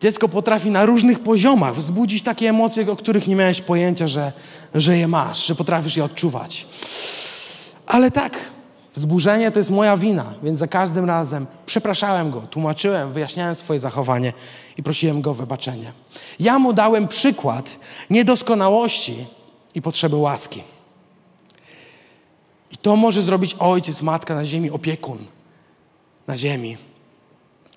dziecko 0.00 0.28
potrafi 0.28 0.70
na 0.70 0.86
różnych 0.86 1.20
poziomach 1.20 1.74
wzbudzić 1.74 2.22
takie 2.22 2.48
emocje, 2.48 2.92
o 2.92 2.96
których 2.96 3.26
nie 3.26 3.36
miałeś 3.36 3.60
pojęcia, 3.60 4.06
że, 4.06 4.32
że 4.74 4.98
je 4.98 5.08
masz, 5.08 5.46
że 5.46 5.54
potrafisz 5.54 5.96
je 5.96 6.04
odczuwać. 6.04 6.66
Ale 7.86 8.10
tak, 8.10 8.38
wzburzenie 8.94 9.50
to 9.50 9.58
jest 9.58 9.70
moja 9.70 9.96
wina, 9.96 10.34
więc 10.42 10.58
za 10.58 10.66
każdym 10.66 11.04
razem 11.04 11.46
przepraszałem 11.66 12.30
go, 12.30 12.40
tłumaczyłem, 12.40 13.12
wyjaśniałem 13.12 13.54
swoje 13.54 13.80
zachowanie 13.80 14.32
i 14.76 14.82
prosiłem 14.82 15.22
go 15.22 15.30
o 15.30 15.34
wybaczenie. 15.34 15.92
Ja 16.40 16.58
mu 16.58 16.72
dałem 16.72 17.08
przykład 17.08 17.78
niedoskonałości 18.10 19.26
i 19.74 19.82
potrzeby 19.82 20.16
łaski. 20.16 20.62
I 22.70 22.76
to 22.76 22.96
może 22.96 23.22
zrobić 23.22 23.54
ojciec, 23.54 24.02
matka 24.02 24.34
na 24.34 24.44
ziemi, 24.44 24.70
opiekun 24.70 25.18
na 26.26 26.36
ziemi. 26.36 26.76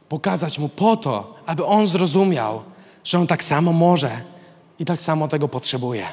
Pokazać 0.10 0.60
mu 0.60 0.70
po 0.70 0.98
to, 0.98 1.36
aby 1.46 1.66
on 1.66 1.88
zrozumiał, 1.88 2.64
że 3.04 3.20
on 3.20 3.28
tak 3.28 3.44
samo 3.44 3.74
może 3.74 4.22
i 4.80 4.86
tak 4.86 5.02
samo 5.02 5.28
tego 5.28 5.48
potrzebuje, 5.48 6.06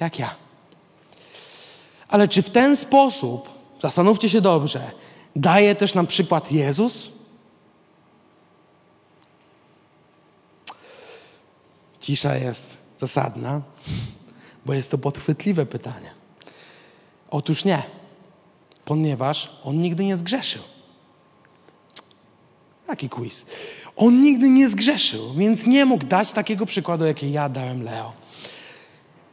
jak 0.00 0.18
ja. 0.18 0.34
Ale 2.08 2.28
czy 2.28 2.42
w 2.42 2.50
ten 2.50 2.76
sposób, 2.76 3.55
zastanówcie 3.82 4.28
się 4.28 4.40
dobrze, 4.40 4.90
daje 5.36 5.74
też 5.74 5.94
nam 5.94 6.06
przykład 6.06 6.52
Jezus? 6.52 7.08
Cisza 12.00 12.36
jest 12.36 12.66
zasadna, 12.98 13.60
bo 14.66 14.74
jest 14.74 14.90
to 14.90 14.98
podchwytliwe 14.98 15.66
pytanie. 15.66 16.10
Otóż 17.30 17.64
nie 17.64 17.82
ponieważ 18.86 19.50
on 19.64 19.80
nigdy 19.80 20.04
nie 20.04 20.16
zgrzeszył. 20.16 20.62
Jaki 22.88 23.08
quiz? 23.08 23.46
On 23.96 24.22
nigdy 24.22 24.50
nie 24.50 24.68
zgrzeszył, 24.68 25.34
więc 25.34 25.66
nie 25.66 25.84
mógł 25.84 26.04
dać 26.04 26.32
takiego 26.32 26.66
przykładu, 26.66 27.04
jaki 27.04 27.32
ja 27.32 27.48
dałem 27.48 27.82
Leo. 27.82 28.12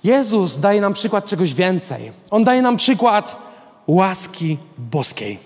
Jezus 0.03 0.59
daje 0.59 0.81
nam 0.81 0.93
przykład 0.93 1.25
czegoś 1.25 1.53
więcej. 1.53 2.11
On 2.29 2.43
daje 2.43 2.61
nam 2.61 2.77
przykład 2.77 3.42
łaski 3.87 4.57
boskiej. 4.77 5.39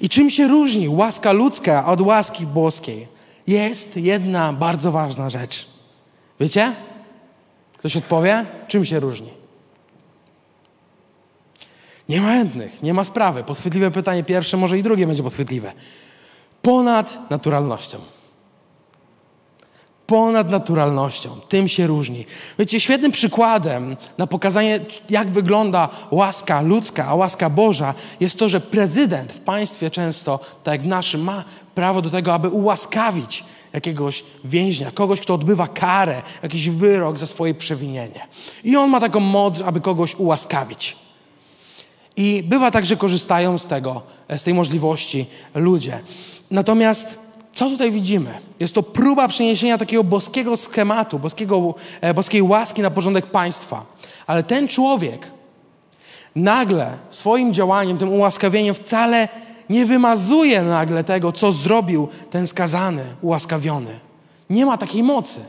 I 0.00 0.08
czym 0.08 0.30
się 0.30 0.48
różni 0.48 0.88
łaska 0.88 1.32
ludzka 1.32 1.86
od 1.86 2.00
łaski 2.00 2.46
boskiej? 2.46 3.08
Jest 3.46 3.96
jedna 3.96 4.52
bardzo 4.52 4.92
ważna 4.92 5.30
rzecz. 5.30 5.66
Wiecie? 6.40 6.74
Ktoś 7.78 7.96
odpowie? 7.96 8.44
Czym 8.68 8.84
się 8.84 9.00
różni? 9.00 9.30
Nie 12.08 12.20
ma 12.20 12.28
chętnych, 12.28 12.82
nie 12.82 12.94
ma 12.94 13.04
sprawy. 13.04 13.44
Podchwytliwe 13.44 13.90
pytanie 13.90 14.24
pierwsze, 14.24 14.56
może 14.56 14.78
i 14.78 14.82
drugie 14.82 15.06
będzie 15.06 15.22
podchwytliwe. 15.22 15.72
Ponad 16.62 17.30
naturalnością. 17.30 17.98
Ponad 20.06 20.50
naturalnością. 20.50 21.30
Tym 21.48 21.68
się 21.68 21.86
różni. 21.86 22.26
Wiecie, 22.58 22.80
świetnym 22.80 23.12
przykładem 23.12 23.96
na 24.18 24.26
pokazanie, 24.26 24.80
jak 25.10 25.30
wygląda 25.30 25.88
łaska 26.10 26.60
ludzka, 26.60 27.06
a 27.06 27.14
łaska 27.14 27.50
Boża, 27.50 27.94
jest 28.20 28.38
to, 28.38 28.48
że 28.48 28.60
prezydent 28.60 29.32
w 29.32 29.40
państwie 29.40 29.90
często, 29.90 30.40
tak 30.64 30.74
jak 30.74 30.82
w 30.82 30.86
naszym, 30.86 31.20
ma 31.20 31.44
prawo 31.74 32.02
do 32.02 32.10
tego, 32.10 32.34
aby 32.34 32.48
ułaskawić 32.48 33.44
jakiegoś 33.72 34.24
więźnia, 34.44 34.90
kogoś, 34.90 35.20
kto 35.20 35.34
odbywa 35.34 35.68
karę, 35.68 36.22
jakiś 36.42 36.68
wyrok 36.68 37.18
za 37.18 37.26
swoje 37.26 37.54
przewinienie. 37.54 38.26
I 38.64 38.76
on 38.76 38.90
ma 38.90 39.00
taką 39.00 39.20
moc, 39.20 39.62
aby 39.62 39.80
kogoś 39.80 40.14
ułaskawić. 40.14 40.96
I 42.16 42.42
bywa 42.42 42.70
tak, 42.70 42.86
że 42.86 42.96
korzystają 42.96 43.58
z 43.58 43.66
tego, 43.66 44.02
z 44.36 44.42
tej 44.42 44.54
możliwości 44.54 45.26
ludzie. 45.54 46.00
Natomiast 46.50 47.25
co 47.56 47.70
tutaj 47.70 47.92
widzimy? 47.92 48.34
Jest 48.60 48.74
to 48.74 48.82
próba 48.82 49.28
przeniesienia 49.28 49.78
takiego 49.78 50.04
boskiego 50.04 50.56
schematu, 50.56 51.18
boskiego, 51.18 51.74
e, 52.00 52.14
boskiej 52.14 52.42
łaski 52.42 52.82
na 52.82 52.90
porządek 52.90 53.26
państwa. 53.26 53.86
Ale 54.26 54.42
ten 54.42 54.68
człowiek 54.68 55.30
nagle 56.34 56.98
swoim 57.10 57.54
działaniem, 57.54 57.98
tym 57.98 58.12
ułaskawieniem 58.12 58.74
wcale 58.74 59.28
nie 59.70 59.86
wymazuje 59.86 60.62
nagle 60.62 61.04
tego, 61.04 61.32
co 61.32 61.52
zrobił 61.52 62.08
ten 62.30 62.46
skazany, 62.46 63.04
ułaskawiony. 63.22 64.00
Nie 64.50 64.66
ma 64.66 64.78
takiej 64.78 65.02
mocy. 65.02 65.40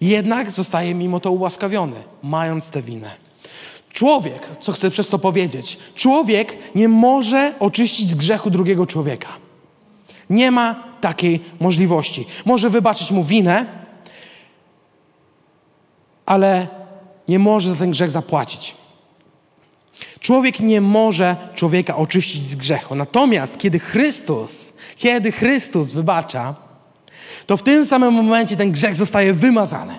Jednak 0.00 0.50
zostaje 0.50 0.94
mimo 0.94 1.20
to 1.20 1.32
ułaskawiony, 1.32 1.96
mając 2.22 2.70
tę 2.70 2.82
winę. 2.82 3.10
Człowiek, 3.92 4.48
co 4.60 4.72
chcę 4.72 4.90
przez 4.90 5.08
to 5.08 5.18
powiedzieć, 5.18 5.78
człowiek 5.94 6.58
nie 6.74 6.88
może 6.88 7.54
oczyścić 7.60 8.10
z 8.10 8.14
grzechu 8.14 8.50
drugiego 8.50 8.86
człowieka. 8.86 9.49
Nie 10.30 10.50
ma 10.50 10.84
takiej 11.00 11.40
możliwości. 11.60 12.26
Może 12.44 12.70
wybaczyć 12.70 13.10
mu 13.10 13.24
winę, 13.24 13.66
ale 16.26 16.68
nie 17.28 17.38
może 17.38 17.70
za 17.70 17.76
ten 17.76 17.90
grzech 17.90 18.10
zapłacić. 18.10 18.76
Człowiek 20.20 20.60
nie 20.60 20.80
może 20.80 21.36
człowieka 21.54 21.96
oczyścić 21.96 22.42
z 22.42 22.54
grzechu. 22.54 22.94
Natomiast 22.94 23.58
kiedy 23.58 23.78
Chrystus, 23.78 24.72
kiedy 24.96 25.32
Chrystus 25.32 25.92
wybacza, 25.92 26.54
to 27.46 27.56
w 27.56 27.62
tym 27.62 27.86
samym 27.86 28.14
momencie 28.14 28.56
ten 28.56 28.72
grzech 28.72 28.96
zostaje 28.96 29.34
wymazany. 29.34 29.94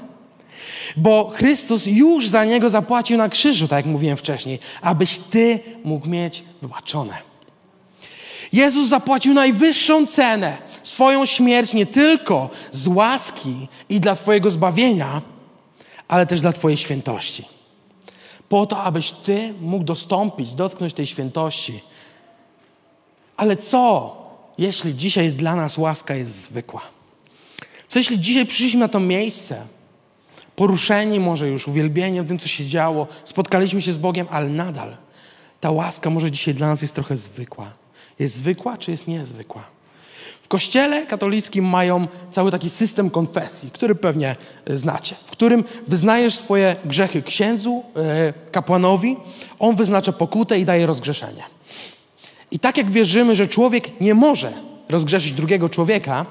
Bo 0.97 1.29
Chrystus 1.29 1.85
już 1.85 2.27
za 2.27 2.45
niego 2.45 2.69
zapłacił 2.69 3.17
na 3.17 3.29
krzyżu, 3.29 3.67
tak 3.67 3.85
jak 3.85 3.93
mówiłem 3.93 4.17
wcześniej, 4.17 4.59
abyś 4.81 5.17
ty 5.17 5.59
mógł 5.83 6.09
mieć 6.09 6.43
wybaczone. 6.61 7.30
Jezus 8.53 8.89
zapłacił 8.89 9.33
najwyższą 9.33 10.07
cenę, 10.07 10.57
swoją 10.83 11.25
śmierć 11.25 11.73
nie 11.73 11.85
tylko 11.85 12.49
z 12.71 12.87
łaski 12.87 13.67
i 13.89 13.99
dla 13.99 14.15
Twojego 14.15 14.51
zbawienia, 14.51 15.21
ale 16.07 16.25
też 16.25 16.41
dla 16.41 16.53
Twojej 16.53 16.77
świętości. 16.77 17.45
Po 18.49 18.65
to, 18.65 18.83
abyś 18.83 19.11
Ty 19.11 19.53
mógł 19.61 19.83
dostąpić, 19.83 20.53
dotknąć 20.53 20.93
tej 20.93 21.05
świętości. 21.07 21.81
Ale 23.37 23.57
co, 23.57 24.15
jeśli 24.57 24.95
dzisiaj 24.95 25.31
dla 25.31 25.55
nas 25.55 25.77
łaska 25.77 26.15
jest 26.15 26.43
zwykła? 26.43 26.81
Co 27.87 27.99
jeśli 27.99 28.19
dzisiaj 28.19 28.45
przyszliśmy 28.45 28.79
na 28.79 28.87
to 28.87 28.99
miejsce, 28.99 29.65
poruszeni 30.55 31.19
może 31.19 31.47
już 31.47 31.67
uwielbieniem 31.67 32.27
tym, 32.27 32.39
co 32.39 32.47
się 32.47 32.65
działo, 32.65 33.07
spotkaliśmy 33.25 33.81
się 33.81 33.93
z 33.93 33.97
Bogiem, 33.97 34.27
ale 34.29 34.49
nadal 34.49 34.97
ta 35.61 35.71
łaska 35.71 36.09
może 36.09 36.31
dzisiaj 36.31 36.53
dla 36.53 36.67
nas 36.67 36.81
jest 36.81 36.95
trochę 36.95 37.17
zwykła. 37.17 37.80
Jest 38.21 38.35
zwykła, 38.35 38.77
czy 38.77 38.91
jest 38.91 39.07
niezwykła? 39.07 39.63
W 40.41 40.47
kościele 40.47 41.05
katolickim 41.05 41.65
mają 41.65 42.07
cały 42.31 42.51
taki 42.51 42.69
system 42.69 43.09
konfesji, 43.09 43.71
który 43.71 43.95
pewnie 43.95 44.35
e, 44.65 44.77
znacie, 44.77 45.15
w 45.25 45.31
którym 45.31 45.63
wyznajesz 45.87 46.35
swoje 46.35 46.75
grzechy 46.85 47.21
księdzu, 47.21 47.83
e, 47.95 48.33
kapłanowi, 48.51 49.17
on 49.59 49.75
wyznacza 49.75 50.11
pokutę 50.11 50.59
i 50.59 50.65
daje 50.65 50.85
rozgrzeszenie. 50.85 51.43
I 52.51 52.59
tak 52.59 52.77
jak 52.77 52.91
wierzymy, 52.91 53.35
że 53.35 53.47
człowiek 53.47 54.01
nie 54.01 54.13
może 54.13 54.53
rozgrzeszyć 54.89 55.31
drugiego 55.31 55.69
człowieka, 55.69 56.25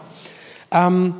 um, 0.72 1.14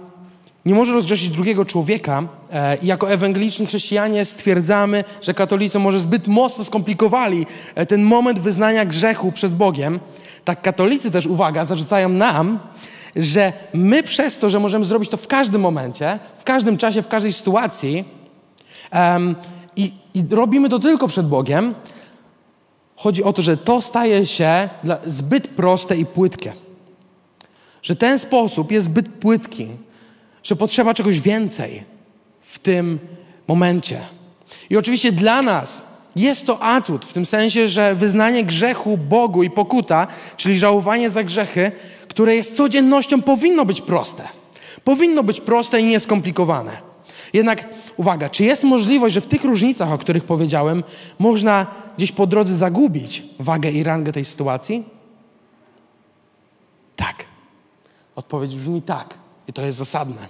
nie 0.67 0.75
może 0.75 0.93
rozgrzeszyć 0.93 1.29
drugiego 1.29 1.65
człowieka 1.65 2.23
e, 2.53 2.79
jako 2.83 3.13
ewangeliczni 3.13 3.67
chrześcijanie 3.67 4.25
stwierdzamy, 4.25 5.05
że 5.23 5.35
katolicy 5.35 5.79
może 5.79 6.01
zbyt 6.01 6.29
mocno 6.29 6.65
skomplikowali 6.65 7.47
e, 7.75 7.87
ten 7.87 8.03
moment 8.03 8.39
wyznania 8.39 8.85
grzechu 8.85 9.33
przed 9.33 9.55
Bogiem, 9.55 10.01
tak 10.45 10.63
katolicy 10.63 11.11
też, 11.11 11.27
uwaga, 11.27 11.65
zarzucają 11.65 12.09
nam, 12.09 12.59
że 13.17 13.53
my 13.75 14.03
przez 14.03 14.39
to, 14.39 14.51
że 14.51 14.61
możemy 14.61 14.85
zrobić 14.85 15.11
to 15.11 15.17
w 15.17 15.27
każdym 15.27 15.61
momencie, 15.61 16.19
w 16.39 16.45
każdym 16.45 16.77
czasie, 16.77 17.03
w 17.03 17.09
każdej 17.09 17.33
sytuacji 17.33 18.05
um, 18.93 19.37
i, 19.77 19.93
i 20.15 20.25
robimy 20.31 20.69
to 20.69 20.79
tylko 20.79 21.09
przed 21.09 21.29
Bogiem, 21.29 21.75
chodzi 22.97 23.25
o 23.25 23.33
to, 23.33 23.43
że 23.43 23.57
to 23.57 23.81
staje 23.81 24.27
się 24.27 24.69
zbyt 25.07 25.49
proste 25.49 25.97
i 25.97 26.07
płytkie. 26.07 26.53
Że 27.83 27.97
ten 27.97 28.19
sposób 28.19 28.73
jest 28.73 28.87
zbyt 28.87 29.09
płytki, 29.09 29.67
że 30.43 30.57
potrzeba 30.57 30.95
czegoś 30.95 31.21
więcej 31.21 31.85
w 32.41 32.59
tym 32.59 32.99
momencie. 33.49 34.01
I 34.71 34.77
oczywiście 34.77 35.13
dla 35.13 35.43
nas 35.43 35.83
jest 36.17 36.47
to 36.47 36.63
atut 36.63 37.05
w 37.05 37.13
tym 37.13 37.27
sensie, 37.27 37.69
że 37.69 37.95
wyznanie 37.95 38.45
grzechu 38.45 38.97
Bogu 38.97 39.43
i 39.43 39.51
pokuta, 39.51 40.07
czyli 40.37 40.59
żałowanie 40.59 41.11
za 41.11 41.25
grzechy, 41.25 41.73
które 42.09 42.37
jest 42.37 42.57
codziennością, 42.57 43.23
powinno 43.23 43.65
być 43.65 43.81
proste. 43.81 44.29
Powinno 44.85 45.23
być 45.23 45.41
proste 45.41 45.81
i 45.81 45.85
nieskomplikowane. 45.85 46.91
Jednak 47.33 47.69
uwaga, 47.97 48.29
czy 48.29 48.45
jest 48.45 48.65
możliwość, 48.65 49.15
że 49.15 49.21
w 49.21 49.27
tych 49.27 49.45
różnicach, 49.45 49.93
o 49.93 49.99
których 49.99 50.25
powiedziałem, 50.25 50.85
można 51.19 51.67
gdzieś 51.97 52.13
po 52.13 52.27
drodze 52.27 52.57
zagubić 52.57 53.23
wagę 53.39 53.71
i 53.71 53.83
rangę 53.83 54.13
tej 54.13 54.25
sytuacji? 54.25 54.85
Tak. 56.97 57.25
Odpowiedź 58.17 58.57
brzmi 58.57 58.83
tak. 58.83 59.19
I 59.49 59.53
to 59.53 59.63
jest 59.63 59.79
zasadne. 59.79 60.27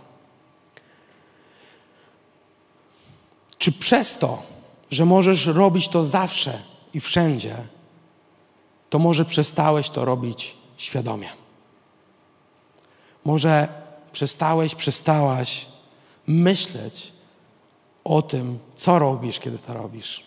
Czy 3.59 3.73
przez 3.73 4.19
to, 4.19 4.43
że 4.91 5.05
możesz 5.05 5.47
robić 5.47 5.89
to 5.89 6.05
zawsze 6.05 6.59
i 6.95 7.01
wszędzie, 7.01 7.57
to 8.91 8.99
może 8.99 9.25
przestałeś 9.25 9.91
to 9.91 10.05
robić 10.05 10.57
świadomie? 10.77 11.29
Może 13.25 13.69
przestałeś, 14.13 14.75
przestałaś 14.75 15.67
myśleć 16.27 17.13
o 18.05 18.23
tym, 18.23 18.59
co 18.75 18.99
robisz, 18.99 19.39
kiedy 19.39 19.59
to 19.59 19.75
robisz. 19.75 20.25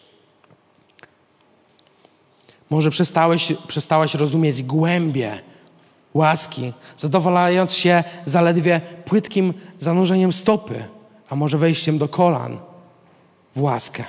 Może 2.69 2.91
przestałeś, 2.91 3.53
przestałaś 3.67 4.15
rozumieć 4.15 4.63
głębie 4.63 5.41
łaski, 6.13 6.73
zadowalając 6.97 7.73
się 7.73 8.03
zaledwie 8.25 8.81
płytkim 9.05 9.53
zanurzeniem 9.79 10.33
stopy, 10.33 10.83
a 11.29 11.35
może 11.35 11.57
wejściem 11.57 11.97
do 11.97 12.07
kolan 12.07 12.57
w 13.55 13.61
łaskę. 13.61 14.03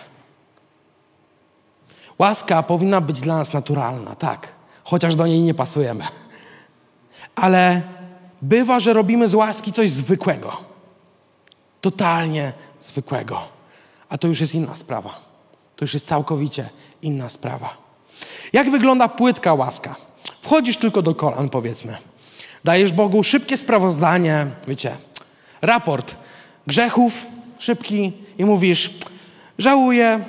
Łaska 2.18 2.62
powinna 2.62 3.00
być 3.00 3.20
dla 3.20 3.36
nas 3.36 3.52
naturalna, 3.52 4.14
tak, 4.14 4.48
chociaż 4.84 5.16
do 5.16 5.26
niej 5.26 5.40
nie 5.40 5.54
pasujemy. 5.54 6.04
Ale 7.34 7.82
bywa, 8.42 8.80
że 8.80 8.92
robimy 8.92 9.28
z 9.28 9.34
łaski 9.34 9.72
coś 9.72 9.90
zwykłego. 9.90 10.56
Totalnie 11.80 12.52
zwykłego. 12.80 13.40
A 14.08 14.18
to 14.18 14.28
już 14.28 14.40
jest 14.40 14.54
inna 14.54 14.74
sprawa. 14.74 15.10
To 15.76 15.84
już 15.84 15.94
jest 15.94 16.06
całkowicie 16.06 16.70
inna 17.02 17.28
sprawa. 17.28 17.76
Jak 18.52 18.70
wygląda 18.70 19.08
płytka 19.08 19.54
łaska? 19.54 19.96
Wchodzisz 20.42 20.76
tylko 20.76 21.02
do 21.02 21.14
kolan, 21.14 21.48
powiedzmy. 21.48 21.96
Dajesz 22.64 22.92
Bogu 22.92 23.22
szybkie 23.22 23.56
sprawozdanie, 23.56 24.46
wiecie, 24.68 24.96
raport 25.62 26.16
grzechów, 26.66 27.26
szybki 27.58 28.12
i 28.38 28.44
mówisz: 28.44 28.90
Żałuję, 29.58 30.24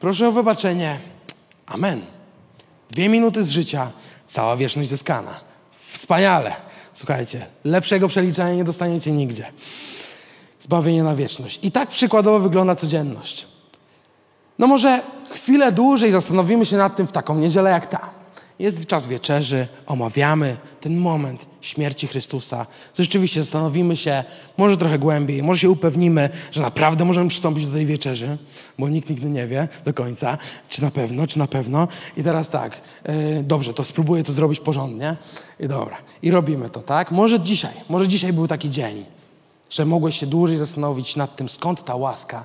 proszę 0.00 0.28
o 0.28 0.32
wybaczenie. 0.32 0.98
Amen. 1.66 2.02
Dwie 2.90 3.08
minuty 3.08 3.44
z 3.44 3.50
życia, 3.50 3.92
cała 4.26 4.56
wieczność 4.56 4.88
zyskana. 4.88 5.40
Wspaniale. 5.92 6.52
Słuchajcie, 6.92 7.46
lepszego 7.64 8.08
przeliczenia 8.08 8.54
nie 8.54 8.64
dostaniecie 8.64 9.12
nigdzie. 9.12 9.46
Zbawienie 10.60 11.02
na 11.02 11.16
wieczność. 11.16 11.58
I 11.62 11.72
tak 11.72 11.88
przykładowo 11.88 12.38
wygląda 12.38 12.74
codzienność. 12.74 13.46
No 14.58 14.66
może 14.66 15.02
chwilę 15.30 15.72
dłużej 15.72 16.12
zastanowimy 16.12 16.66
się 16.66 16.76
nad 16.76 16.96
tym 16.96 17.06
w 17.06 17.12
taką 17.12 17.38
niedzielę 17.38 17.70
jak 17.70 17.86
ta. 17.86 18.10
Jest 18.58 18.86
czas 18.86 19.06
wieczerzy, 19.06 19.68
omawiamy 19.86 20.56
ten 20.86 20.96
moment 20.96 21.46
śmierci 21.60 22.06
Chrystusa. 22.06 22.66
Rzeczywiście 22.98 23.40
zastanowimy 23.42 23.96
się, 23.96 24.24
może 24.56 24.76
trochę 24.76 24.98
głębiej, 24.98 25.42
może 25.42 25.60
się 25.60 25.70
upewnimy, 25.70 26.30
że 26.52 26.62
naprawdę 26.62 27.04
możemy 27.04 27.28
przystąpić 27.28 27.66
do 27.66 27.72
tej 27.72 27.86
wieczerzy, 27.86 28.38
bo 28.78 28.88
nikt 28.88 29.10
nigdy 29.10 29.30
nie 29.30 29.46
wie 29.46 29.68
do 29.84 29.94
końca, 29.94 30.38
czy 30.68 30.82
na 30.82 30.90
pewno, 30.90 31.26
czy 31.26 31.38
na 31.38 31.46
pewno. 31.46 31.88
I 32.16 32.22
teraz 32.22 32.48
tak, 32.48 32.80
yy, 33.04 33.42
dobrze, 33.42 33.74
to 33.74 33.84
spróbuję 33.84 34.22
to 34.22 34.32
zrobić 34.32 34.60
porządnie. 34.60 35.16
I 35.60 35.68
dobra, 35.68 35.96
i 36.22 36.30
robimy 36.30 36.70
to, 36.70 36.82
tak? 36.82 37.10
Może 37.10 37.40
dzisiaj, 37.40 37.74
może 37.88 38.08
dzisiaj 38.08 38.32
był 38.32 38.48
taki 38.48 38.70
dzień, 38.70 39.06
że 39.70 39.84
mogłeś 39.84 40.20
się 40.20 40.26
dłużej 40.26 40.56
zastanowić 40.56 41.16
nad 41.16 41.36
tym, 41.36 41.48
skąd 41.48 41.84
ta 41.84 41.94
łaska 41.94 42.44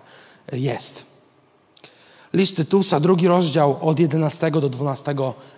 e, 0.51 0.58
jest. 0.58 1.06
List 2.34 2.56
Tytusa, 2.56 2.99
drugi 2.99 3.27
rozdział 3.27 3.77
od 3.82 3.99
11 3.99 4.51
do 4.51 4.69
12 4.69 5.15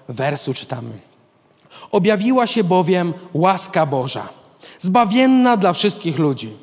wersu 0.08 0.54
czytamy. 0.54 1.13
Objawiła 1.92 2.48
się 2.48 2.64
bowiem 2.64 3.14
łaska 3.34 3.86
Boża, 3.86 4.30
zbawienna 4.80 5.58
dla 5.58 5.74
wszystkich 5.74 6.20
ludzi. 6.20 6.54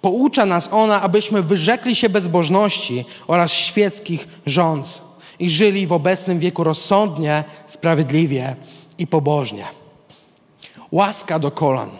Poucza 0.00 0.46
nas 0.46 0.68
ona, 0.72 1.02
abyśmy 1.02 1.42
wyrzekli 1.42 1.96
się 1.96 2.08
bezbożności 2.08 3.04
oraz 3.26 3.52
świeckich 3.52 4.28
rządz 4.46 5.02
i 5.38 5.50
żyli 5.50 5.86
w 5.86 5.92
obecnym 5.92 6.38
wieku 6.38 6.64
rozsądnie, 6.64 7.44
sprawiedliwie 7.66 8.56
i 8.98 9.06
pobożnie. 9.06 9.64
Łaska 10.92 11.38
do 11.38 11.50
kolan. 11.50 11.90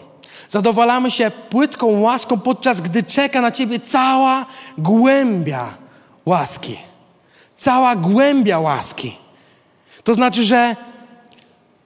Zadowalamy 0.48 1.10
się 1.10 1.30
płytką 1.50 2.00
łaską, 2.00 2.40
podczas 2.40 2.80
gdy 2.80 3.02
czeka 3.02 3.40
na 3.40 3.50
ciebie 3.50 3.80
cała 3.80 4.46
głębia 4.78 5.68
łaski. 6.26 6.76
Cała 7.56 7.96
głębia 7.96 8.58
łaski. 8.58 9.16
To 10.04 10.14
znaczy, 10.14 10.44
że 10.44 10.76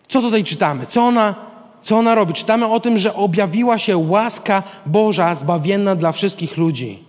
co 0.09 0.21
tutaj 0.21 0.45
czytamy? 0.45 0.87
Co 0.87 1.03
ona, 1.03 1.35
co 1.81 1.99
ona 1.99 2.15
robi? 2.15 2.35
Czytamy 2.35 2.67
o 2.67 2.81
tym, 2.81 2.99
że 2.99 3.15
objawiła 3.15 3.79
się 3.79 3.97
łaska 3.97 4.63
Boża 4.87 5.35
zbawienna 5.35 5.97
dla 5.97 6.13
wszystkich 6.13 6.57
ludzi. 6.57 7.05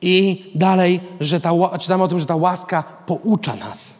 I 0.00 0.44
dalej, 0.54 1.00
że 1.20 1.40
ta, 1.40 1.50
czytamy 1.80 2.04
o 2.04 2.08
tym, 2.08 2.20
że 2.20 2.26
ta 2.26 2.36
łaska 2.36 2.82
poucza 2.82 3.56
nas. 3.56 3.94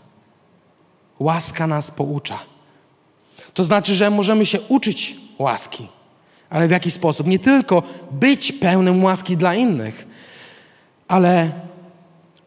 Łaska 1.18 1.66
nas 1.66 1.90
poucza. 1.90 2.38
To 3.54 3.64
znaczy, 3.64 3.94
że 3.94 4.10
możemy 4.10 4.46
się 4.46 4.60
uczyć 4.60 5.16
łaski. 5.38 5.88
Ale 6.50 6.68
w 6.68 6.70
jaki 6.70 6.90
sposób? 6.90 7.26
Nie 7.26 7.38
tylko 7.38 7.82
być 8.10 8.52
pełnym 8.52 9.04
łaski 9.04 9.36
dla 9.36 9.54
innych, 9.54 10.06
ale 11.08 11.50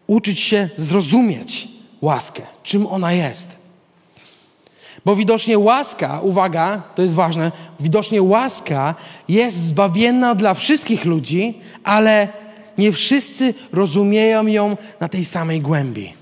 uczyć 0.07 0.39
się 0.39 0.69
zrozumieć 0.77 1.67
łaskę, 2.01 2.41
czym 2.63 2.87
ona 2.87 3.13
jest. 3.13 3.56
Bo 5.07 5.15
widocznie 5.15 5.59
łaska, 5.59 6.19
uwaga, 6.21 6.81
to 6.95 7.01
jest 7.01 7.13
ważne, 7.13 7.51
widocznie 7.79 8.21
łaska 8.21 8.95
jest 9.29 9.63
zbawienna 9.63 10.35
dla 10.35 10.53
wszystkich 10.53 11.05
ludzi, 11.05 11.59
ale 11.83 12.27
nie 12.77 12.91
wszyscy 12.91 13.53
rozumieją 13.71 14.47
ją 14.47 14.77
na 14.99 15.09
tej 15.09 15.25
samej 15.25 15.61
głębi. 15.61 16.13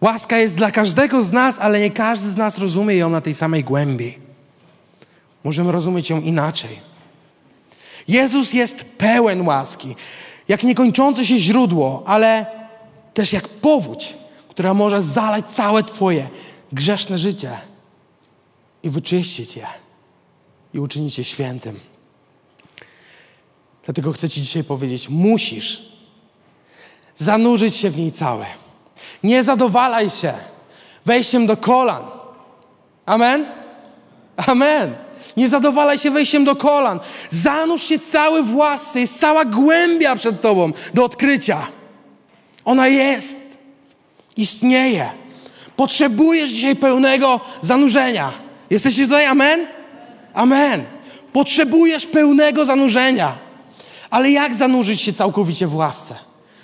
Łaska 0.00 0.38
jest 0.38 0.56
dla 0.56 0.70
każdego 0.70 1.22
z 1.22 1.32
nas, 1.32 1.58
ale 1.58 1.80
nie 1.80 1.90
każdy 1.90 2.30
z 2.30 2.36
nas 2.36 2.58
rozumie 2.58 2.94
ją 2.94 3.10
na 3.10 3.20
tej 3.20 3.34
samej 3.34 3.64
głębi. 3.64 4.18
Możemy 5.44 5.72
rozumieć 5.72 6.10
ją 6.10 6.20
inaczej. 6.20 6.78
Jezus 8.08 8.52
jest 8.52 8.84
pełen 8.84 9.46
łaski, 9.46 9.96
jak 10.48 10.62
niekończące 10.62 11.26
się 11.26 11.38
źródło, 11.38 12.02
ale 12.06 12.46
też 13.14 13.32
jak 13.32 13.48
powódź, 13.48 14.14
która 14.48 14.74
może 14.74 15.02
zalać 15.02 15.46
całe 15.46 15.82
Twoje 15.82 16.28
grzeszne 16.72 17.18
życie 17.18 17.58
i 18.82 18.90
wyczyścić 18.90 19.56
je 19.56 19.66
i 20.74 20.78
uczynić 20.78 21.18
je 21.18 21.24
świętym. 21.24 21.80
Dlatego 23.84 24.12
chcę 24.12 24.28
Ci 24.28 24.42
dzisiaj 24.42 24.64
powiedzieć: 24.64 25.08
musisz 25.08 25.82
zanurzyć 27.14 27.76
się 27.76 27.90
w 27.90 27.96
niej 27.96 28.12
całe. 28.12 28.46
Nie 29.22 29.44
zadowalaj 29.44 30.10
się 30.10 30.34
wejściem 31.06 31.46
do 31.46 31.56
kolan. 31.56 32.02
Amen? 33.06 33.46
Amen. 34.36 34.94
Nie 35.36 35.48
zadowalaj 35.48 35.98
się 35.98 36.10
wejściem 36.10 36.44
do 36.44 36.56
kolan. 36.56 37.00
Zanurz 37.30 37.82
się 37.82 37.98
cały 37.98 38.42
w 38.42 38.56
łasce. 38.56 39.00
Jest 39.00 39.20
cała 39.20 39.44
głębia 39.44 40.16
przed 40.16 40.40
tobą 40.40 40.72
do 40.94 41.04
odkrycia. 41.04 41.66
Ona 42.64 42.88
jest. 42.88 43.58
Istnieje. 44.36 45.10
Potrzebujesz 45.80 46.50
dzisiaj 46.50 46.76
pełnego 46.76 47.40
zanurzenia. 47.60 48.32
Jesteście 48.70 49.04
tutaj? 49.04 49.26
Amen? 49.26 49.66
Amen. 50.34 50.84
Potrzebujesz 51.32 52.06
pełnego 52.06 52.64
zanurzenia. 52.64 53.38
Ale 54.10 54.30
jak 54.30 54.54
zanurzyć 54.54 55.00
się 55.00 55.12
całkowicie 55.12 55.66
w 55.66 55.74
łasce? 55.74 56.14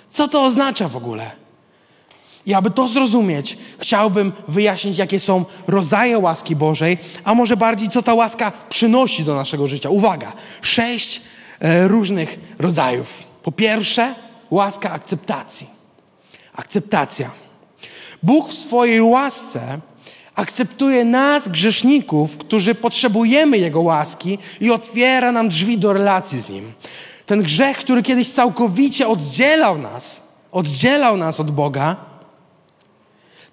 Co 0.09 0.27
to 0.27 0.43
oznacza 0.43 0.89
w 0.89 0.95
ogóle? 0.95 1.31
I 2.45 2.53
aby 2.53 2.71
to 2.71 2.87
zrozumieć, 2.87 3.57
chciałbym 3.79 4.33
wyjaśnić, 4.47 4.97
jakie 4.97 5.19
są 5.19 5.45
rodzaje 5.67 6.19
łaski 6.19 6.55
Bożej, 6.55 6.97
a 7.23 7.33
może 7.33 7.57
bardziej, 7.57 7.89
co 7.89 8.01
ta 8.01 8.13
łaska 8.13 8.51
przynosi 8.69 9.23
do 9.23 9.35
naszego 9.35 9.67
życia. 9.67 9.89
Uwaga, 9.89 10.33
sześć 10.61 11.21
e, 11.59 11.87
różnych 11.87 12.39
rodzajów. 12.59 13.23
Po 13.43 13.51
pierwsze, 13.51 14.15
łaska 14.51 14.91
akceptacji. 14.91 15.67
Akceptacja. 16.55 17.46
Bóg 18.23 18.49
w 18.49 18.53
swojej 18.53 19.01
łasce 19.01 19.79
akceptuje 20.35 21.05
nas, 21.05 21.47
grzeszników, 21.47 22.37
którzy 22.37 22.75
potrzebujemy 22.75 23.57
Jego 23.57 23.81
łaski 23.81 24.37
i 24.61 24.71
otwiera 24.71 25.31
nam 25.31 25.49
drzwi 25.49 25.77
do 25.77 25.93
relacji 25.93 26.41
z 26.41 26.49
Nim. 26.49 26.73
Ten 27.25 27.43
grzech, 27.43 27.77
który 27.77 28.03
kiedyś 28.03 28.29
całkowicie 28.29 29.07
oddzielał 29.07 29.77
nas, 29.77 30.21
oddzielał 30.51 31.17
nas 31.17 31.39
od 31.39 31.51
Boga, 31.51 31.95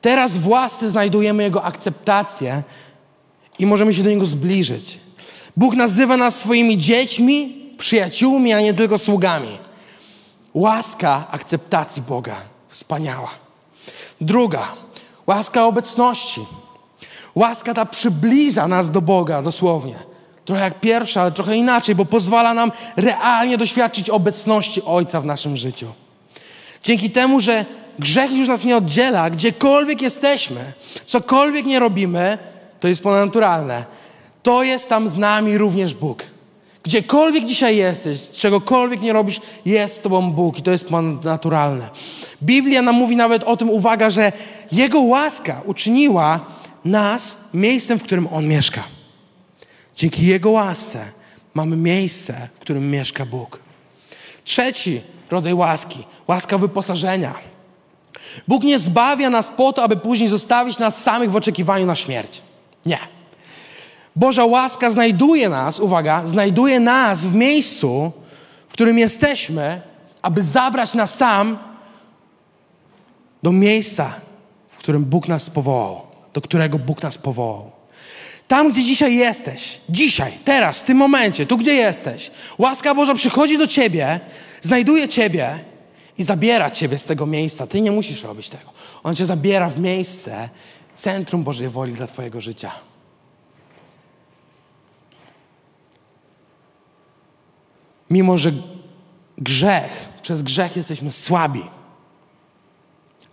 teraz 0.01 0.37
w 0.37 0.49
łasce 0.49 0.91
znajdujemy 0.91 1.43
Jego 1.43 1.65
akceptację 1.65 2.63
i 3.59 3.67
możemy 3.67 3.95
się 3.95 4.03
do 4.03 4.11
Niego 4.11 4.27
zbliżyć. 4.27 4.99
Bóg 5.57 5.75
nazywa 5.75 6.17
nas 6.17 6.39
swoimi 6.39 6.79
dziećmi, 6.79 7.65
przyjaciółmi, 7.79 8.53
a 8.53 8.61
nie 8.61 8.75
tylko 8.75 8.99
sługami. 8.99 9.59
Łaska 10.55 11.27
akceptacji 11.31 12.03
Boga. 12.03 12.37
Wspaniała. 12.69 13.44
Druga, 14.21 14.69
łaska 15.27 15.65
obecności. 15.65 16.47
Łaska 17.35 17.75
ta 17.75 17.87
przybliża 17.87 18.69
nas 18.69 18.91
do 18.91 19.01
Boga 19.01 19.43
dosłownie. 19.43 19.95
Trochę 20.45 20.63
jak 20.63 20.81
pierwsza, 20.81 21.23
ale 21.23 21.33
trochę 21.33 21.57
inaczej, 21.57 21.95
bo 21.95 22.05
pozwala 22.05 22.55
nam 22.55 22.73
realnie 22.97 23.59
doświadczyć 23.59 24.11
obecności 24.11 24.83
Ojca 24.83 25.21
w 25.21 25.27
naszym 25.27 25.57
życiu. 25.57 25.93
Dzięki 26.83 27.11
temu, 27.11 27.41
że 27.41 27.65
grzech 27.99 28.33
już 28.33 28.49
nas 28.49 28.65
nie 28.65 28.77
oddziela, 28.77 29.31
gdziekolwiek 29.31 30.03
jesteśmy, 30.03 30.73
cokolwiek 31.07 31.67
nie 31.67 31.79
robimy, 31.79 32.39
to 32.81 32.89
jest 32.89 33.03
ponadnaturalne. 33.03 33.85
To 34.43 34.63
jest 34.63 34.89
tam 34.89 35.09
z 35.09 35.17
nami 35.17 35.59
również 35.59 35.95
Bóg. 35.95 36.34
Gdziekolwiek 36.85 37.45
dzisiaj 37.45 37.77
jesteś, 37.77 38.31
czegokolwiek 38.31 39.01
nie 39.01 39.13
robisz, 39.13 39.41
jest 39.65 39.97
z 39.97 40.01
Tobą 40.01 40.33
Bóg 40.33 40.59
i 40.59 40.63
to 40.63 40.71
jest 40.71 40.87
naturalne. 41.25 41.91
Biblia 42.43 42.83
nam 42.83 42.95
mówi 42.95 43.17
nawet 43.17 43.45
o 43.45 43.57
tym, 43.57 43.71
uwaga, 43.71 44.11
że 44.11 44.33
Jego 44.73 45.01
łaska 45.01 45.63
uczyniła 45.67 46.41
nas 46.85 47.37
miejscem, 47.55 47.99
w 47.99 48.03
którym 48.03 48.29
On 48.33 48.47
mieszka. 48.47 48.85
Dzięki 49.97 50.27
Jego 50.27 50.51
łasce 50.51 51.05
mamy 51.55 51.77
miejsce, 51.77 52.49
w 52.55 52.59
którym 52.59 52.91
mieszka 52.91 53.27
Bóg. 53.27 53.59
Trzeci 54.45 55.01
rodzaj 55.31 55.55
łaski 55.55 56.05
łaska 56.29 56.59
wyposażenia. 56.59 57.35
Bóg 58.49 58.63
nie 58.63 58.79
zbawia 58.79 59.31
nas 59.31 59.51
po 59.57 59.73
to, 59.73 59.83
aby 59.83 59.97
później 59.97 60.29
zostawić 60.29 60.79
nas 60.79 61.03
samych 61.03 61.31
w 61.31 61.37
oczekiwaniu 61.37 61.87
na 61.87 61.95
śmierć. 61.95 62.43
Nie. 62.87 62.99
Boża 64.17 64.45
łaska 64.45 64.91
znajduje 64.91 65.49
nas, 65.49 65.81
uwaga, 65.81 66.27
znajduje 66.27 66.81
nas 66.81 67.25
w 67.25 67.35
miejscu, 67.35 68.13
w 68.69 68.73
którym 68.73 68.99
jesteśmy, 68.99 69.81
aby 70.23 70.43
zabrać 70.43 70.95
nas 70.95 71.17
tam 71.17 71.59
do 73.43 73.53
miejsca, 73.53 74.13
w 74.69 74.77
którym 74.77 75.05
Bóg 75.05 75.29
nas 75.29 75.51
powołał, 75.51 76.03
do 76.35 76.41
którego 76.41 76.79
Bóg 76.79 77.03
nas 77.03 77.19
powołał. 77.19 77.71
Tam, 78.49 78.73
gdzie 78.73 78.83
dzisiaj 78.83 79.17
jesteś, 79.17 79.81
dzisiaj, 79.89 80.33
teraz, 80.45 80.79
w 80.79 80.85
tym 80.85 80.97
momencie, 80.97 81.47
tu, 81.47 81.57
gdzie 81.57 81.75
jesteś, 81.75 82.31
łaska 82.59 82.95
Boża 82.95 83.15
przychodzi 83.15 83.59
do 83.59 83.67
ciebie, 83.67 84.21
znajduje 84.63 85.09
ciebie 85.09 85.59
i 86.19 86.23
zabiera 86.23 86.71
ciebie 86.71 86.99
z 86.99 87.05
tego 87.05 87.27
miejsca. 87.27 87.67
Ty 87.67 87.81
nie 87.81 87.93
musisz 87.93 88.23
robić 88.23 88.49
tego. 88.49 88.73
On 89.03 89.17
cię 89.17 89.27
zabiera 89.27 89.69
w 89.69 89.81
miejsce, 89.81 90.49
centrum 90.95 91.45
Bożej 91.45 91.69
woli 91.69 91.93
dla 91.93 92.07
twojego 92.07 92.41
życia. 92.41 92.73
Mimo, 98.11 98.39
że 98.39 98.53
grzech, 99.39 100.09
przez 100.23 100.43
grzech 100.43 100.77
jesteśmy 100.77 101.13
słabi, 101.13 101.63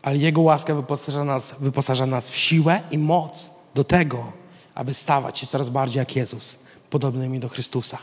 ale 0.02 0.18
Jego 0.18 0.42
łaska 0.42 0.76
wyposaża 0.76 1.24
nas, 1.24 1.56
wyposaża 1.60 2.06
nas 2.06 2.30
w 2.30 2.36
siłę 2.36 2.82
i 2.92 2.98
moc 2.98 3.52
do 3.76 3.84
tego, 3.84 4.32
aby 4.76 4.94
stawać 4.94 5.40
się 5.40 5.48
coraz 5.48 5.70
bardziej 5.70 6.00
jak 6.00 6.16
Jezus, 6.16 6.60
podobnymi 6.90 7.40
do 7.40 7.50
Chrystusa. 7.50 7.98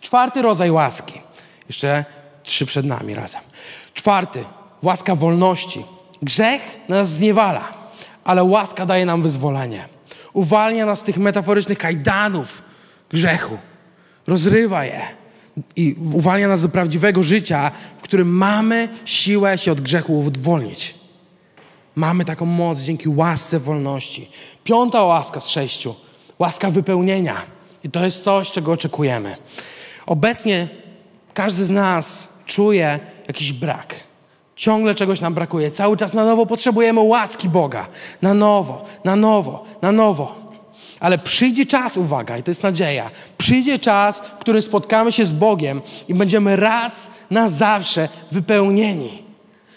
Czwarty 0.00 0.42
rodzaj 0.42 0.70
łaski. 0.70 1.20
Jeszcze 1.68 2.04
trzy 2.42 2.66
przed 2.66 2.86
nami 2.86 3.14
razem. 3.14 3.40
Czwarty, 3.94 4.44
łaska 4.82 5.14
wolności. 5.14 5.84
Grzech 6.22 6.62
nas 6.88 7.08
zniewala, 7.10 7.72
ale 8.24 8.44
łaska 8.44 8.86
daje 8.86 9.06
nam 9.06 9.22
wyzwolenie. 9.22 9.88
Uwalnia 10.32 10.86
nas 10.86 10.98
z 10.98 11.02
tych 11.02 11.18
metaforycznych 11.18 11.78
kajdanów 11.78 12.62
grzechu. 13.10 13.58
Rozrywa 14.26 14.84
je 14.84 15.19
i 15.76 15.96
uwalnia 16.14 16.48
nas 16.48 16.62
do 16.62 16.68
prawdziwego 16.68 17.22
życia, 17.22 17.70
w 17.98 18.02
którym 18.02 18.28
mamy 18.28 18.88
siłę 19.04 19.58
się 19.58 19.72
od 19.72 19.80
grzechu 19.80 20.18
uwolnić. 20.18 20.94
Mamy 21.94 22.24
taką 22.24 22.46
moc 22.46 22.80
dzięki 22.80 23.08
łasce 23.08 23.60
wolności. 23.60 24.30
Piąta 24.64 25.02
łaska 25.02 25.40
z 25.40 25.48
sześciu. 25.48 25.94
Łaska 26.38 26.70
wypełnienia. 26.70 27.36
I 27.84 27.90
to 27.90 28.04
jest 28.04 28.24
coś, 28.24 28.50
czego 28.50 28.72
oczekujemy. 28.72 29.36
Obecnie 30.06 30.68
każdy 31.34 31.64
z 31.64 31.70
nas 31.70 32.28
czuje 32.46 32.98
jakiś 33.28 33.52
brak. 33.52 33.94
Ciągle 34.56 34.94
czegoś 34.94 35.20
nam 35.20 35.34
brakuje. 35.34 35.70
Cały 35.70 35.96
czas 35.96 36.14
na 36.14 36.24
nowo 36.24 36.46
potrzebujemy 36.46 37.00
łaski 37.00 37.48
Boga. 37.48 37.86
Na 38.22 38.34
nowo, 38.34 38.84
na 39.04 39.16
nowo, 39.16 39.64
na 39.82 39.92
nowo. 39.92 40.49
Ale 41.00 41.18
przyjdzie 41.18 41.66
czas, 41.66 41.96
uwaga, 41.96 42.38
i 42.38 42.42
to 42.42 42.50
jest 42.50 42.62
nadzieja. 42.62 43.10
Przyjdzie 43.38 43.78
czas, 43.78 44.20
w 44.20 44.40
którym 44.40 44.62
spotkamy 44.62 45.12
się 45.12 45.24
z 45.24 45.32
Bogiem 45.32 45.82
i 46.08 46.14
będziemy 46.14 46.56
raz 46.56 47.10
na 47.30 47.48
zawsze 47.48 48.08
wypełnieni, 48.32 49.22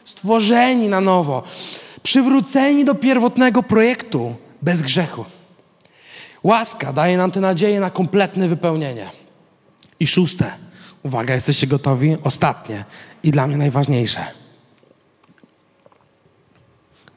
stworzeni 0.03 0.89
na 0.89 1.01
nowo, 1.01 1.43
przywróceni 2.03 2.85
do 2.85 2.95
pierwotnego 2.95 3.63
projektu 3.63 4.35
bez 4.61 4.81
grzechu. 4.81 5.25
Łaska 6.43 6.93
daje 6.93 7.17
nam 7.17 7.31
tę 7.31 7.39
nadzieję 7.39 7.79
na 7.79 7.89
kompletne 7.89 8.47
wypełnienie. 8.47 9.09
I 9.99 10.07
szóste, 10.07 10.51
uwaga, 11.03 11.33
jesteście 11.33 11.67
gotowi? 11.67 12.17
Ostatnie 12.23 12.83
i 13.23 13.31
dla 13.31 13.47
mnie 13.47 13.57
najważniejsze. 13.57 14.25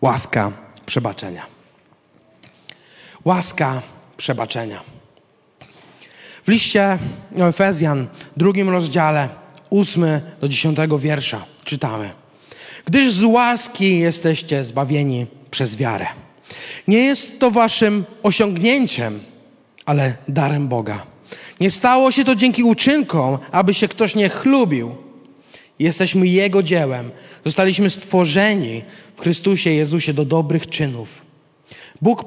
Łaska 0.00 0.52
przebaczenia. 0.86 1.42
Łaska 3.24 3.82
przebaczenia. 4.16 4.80
W 6.44 6.48
liście 6.48 6.98
Efezjan, 7.38 8.06
drugim 8.36 8.68
rozdziale, 8.68 9.28
ósmy 9.70 10.20
do 10.40 10.48
dziesiątego 10.48 10.98
wiersza 10.98 11.44
czytamy. 11.64 12.10
Gdyż 12.84 13.12
z 13.12 13.24
łaski 13.24 13.98
jesteście 13.98 14.64
zbawieni 14.64 15.26
przez 15.50 15.76
wiarę. 15.76 16.06
Nie 16.88 16.98
jest 16.98 17.40
to 17.40 17.50
waszym 17.50 18.04
osiągnięciem, 18.22 19.20
ale 19.86 20.16
darem 20.28 20.68
Boga. 20.68 21.06
Nie 21.60 21.70
stało 21.70 22.10
się 22.10 22.24
to 22.24 22.34
dzięki 22.34 22.62
uczynkom, 22.62 23.38
aby 23.52 23.74
się 23.74 23.88
ktoś 23.88 24.14
nie 24.14 24.28
chlubił. 24.28 24.96
Jesteśmy 25.78 26.28
Jego 26.28 26.62
dziełem. 26.62 27.10
Zostaliśmy 27.44 27.90
stworzeni 27.90 28.82
w 29.16 29.20
Chrystusie 29.20 29.70
Jezusie 29.70 30.14
do 30.14 30.24
dobrych 30.24 30.66
czynów 30.66 31.25
Bóg 32.02 32.24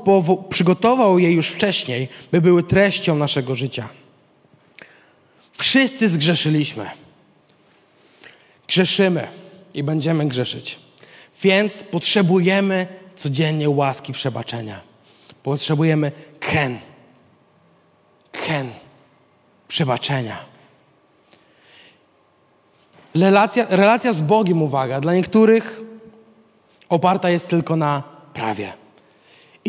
przygotował 0.50 1.20
je 1.20 1.32
już 1.32 1.48
wcześniej, 1.48 2.08
by 2.32 2.42
były 2.42 2.64
treścią 2.64 3.16
naszego 3.16 3.56
życia. 3.56 3.90
Wszyscy 5.54 6.10
zgrzeszyliśmy. 6.10 6.86
Grzeszymy 8.68 9.28
i 9.74 9.84
będziemy 9.84 10.28
grzeszyć. 10.28 10.80
Więc 11.42 11.84
potrzebujemy 11.84 12.88
codziennie 13.16 13.70
łaski 13.70 14.14
przebaczenia. 14.14 14.82
Potrzebujemy 15.44 16.12
ken. 16.40 16.80
Ken. 18.32 18.72
Przebaczenia. 19.68 20.38
Relacja, 23.16 23.66
relacja 23.70 24.14
z 24.14 24.22
Bogiem, 24.22 24.62
uwaga, 24.62 25.02
dla 25.02 25.14
niektórych 25.14 25.82
oparta 26.90 27.30
jest 27.30 27.48
tylko 27.48 27.76
na 27.76 28.04
prawie. 28.34 28.74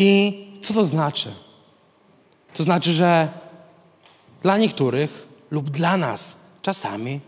I 0.00 0.44
co 0.62 0.74
to 0.74 0.84
znaczy? 0.84 1.32
To 2.54 2.62
znaczy, 2.62 2.92
że 2.92 3.28
dla 4.42 4.58
niektórych 4.58 5.28
lub 5.50 5.70
dla 5.70 5.96
nas 5.96 6.36
czasami, 6.62 7.20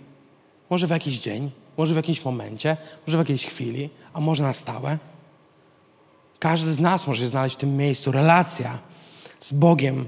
może 0.70 0.86
w 0.86 0.90
jakiś 0.90 1.18
dzień, 1.18 1.50
może 1.76 1.94
w 1.94 1.96
jakimś 1.96 2.24
momencie, 2.24 2.76
może 3.06 3.18
w 3.18 3.20
jakiejś 3.20 3.46
chwili, 3.46 3.90
a 4.12 4.20
może 4.20 4.42
na 4.42 4.52
stałe, 4.52 4.98
każdy 6.38 6.72
z 6.72 6.80
nas 6.80 7.06
może 7.06 7.22
się 7.22 7.28
znaleźć 7.28 7.56
w 7.56 7.58
tym 7.58 7.76
miejscu. 7.76 8.12
Relacja 8.12 8.78
z 9.40 9.52
Bogiem 9.52 10.06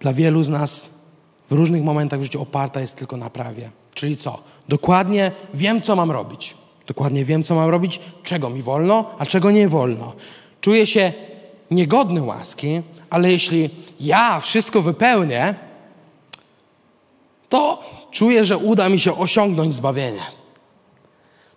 dla 0.00 0.12
wielu 0.12 0.42
z 0.42 0.48
nas 0.48 0.90
w 1.50 1.52
różnych 1.52 1.82
momentach 1.82 2.20
w 2.20 2.22
życiu 2.22 2.42
oparta 2.42 2.80
jest 2.80 2.96
tylko 2.96 3.16
na 3.16 3.30
prawie. 3.30 3.70
Czyli 3.94 4.16
co? 4.16 4.42
Dokładnie 4.68 5.32
wiem, 5.54 5.82
co 5.82 5.96
mam 5.96 6.10
robić. 6.10 6.54
Dokładnie 6.86 7.24
wiem, 7.24 7.42
co 7.42 7.54
mam 7.54 7.70
robić, 7.70 8.00
czego 8.22 8.50
mi 8.50 8.62
wolno, 8.62 9.10
a 9.18 9.26
czego 9.26 9.50
nie 9.50 9.68
wolno. 9.68 10.14
Czuję 10.60 10.86
się 10.86 11.12
niegodny 11.70 12.22
łaski, 12.22 12.82
ale 13.10 13.32
jeśli 13.32 13.70
ja 14.00 14.40
wszystko 14.40 14.82
wypełnię, 14.82 15.54
to 17.48 17.82
czuję, 18.10 18.44
że 18.44 18.58
uda 18.58 18.88
mi 18.88 19.00
się 19.00 19.18
osiągnąć 19.18 19.74
zbawienie. 19.74 20.22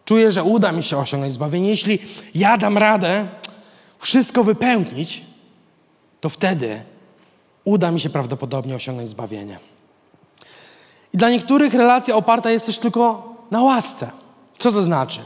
Czuję, 0.05 0.31
że 0.31 0.43
uda 0.43 0.71
mi 0.71 0.83
się 0.83 0.97
osiągnąć 0.97 1.33
zbawienie. 1.33 1.69
Jeśli 1.69 1.99
ja 2.35 2.57
dam 2.57 2.77
radę 2.77 3.27
wszystko 3.99 4.43
wypełnić, 4.43 5.23
to 6.21 6.29
wtedy 6.29 6.81
uda 7.63 7.91
mi 7.91 7.99
się 7.99 8.09
prawdopodobnie 8.09 8.75
osiągnąć 8.75 9.09
zbawienie. 9.09 9.59
I 11.13 11.17
dla 11.17 11.29
niektórych 11.29 11.73
relacja 11.73 12.15
oparta 12.15 12.51
jest 12.51 12.65
też 12.65 12.77
tylko 12.77 13.35
na 13.51 13.61
łasce. 13.61 14.11
Co 14.57 14.71
to 14.71 14.81
znaczy? 14.81 15.19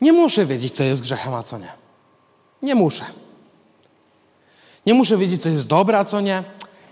Nie 0.00 0.12
muszę 0.12 0.46
wiedzieć, 0.46 0.74
co 0.74 0.84
jest 0.84 1.02
grzechem, 1.02 1.34
a 1.34 1.42
co 1.42 1.58
nie. 1.58 1.85
Nie 2.62 2.74
muszę. 2.74 3.04
Nie 4.86 4.94
muszę 4.94 5.16
wiedzieć, 5.16 5.42
co 5.42 5.48
jest 5.48 5.66
dobre, 5.66 5.98
a 5.98 6.04
co 6.04 6.20
nie. 6.20 6.44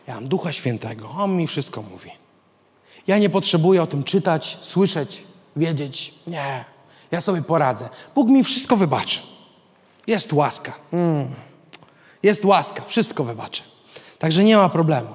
Ja 0.07 0.15
mam 0.15 0.29
Ducha 0.29 0.53
Świętego. 0.53 1.11
On 1.11 1.37
mi 1.37 1.47
wszystko 1.47 1.83
mówi. 1.83 2.11
Ja 3.07 3.19
nie 3.19 3.31
potrzebuję 3.31 3.83
o 3.83 3.87
tym 3.87 4.05
czytać, 4.05 4.59
słyszeć, 4.61 5.25
wiedzieć. 5.57 6.15
Nie. 6.27 6.65
Ja 7.11 7.21
sobie 7.21 7.43
poradzę. 7.43 7.89
Bóg 8.15 8.29
mi 8.29 8.45
wszystko 8.45 8.77
wybaczy. 8.77 9.21
Jest 10.07 10.33
łaska. 10.33 10.73
Mm. 10.93 11.29
Jest 12.23 12.45
łaska. 12.45 12.83
Wszystko 12.87 13.25
wybaczy. 13.25 13.63
Także 14.19 14.45
nie 14.45 14.57
ma 14.57 14.69
problemu. 14.69 15.15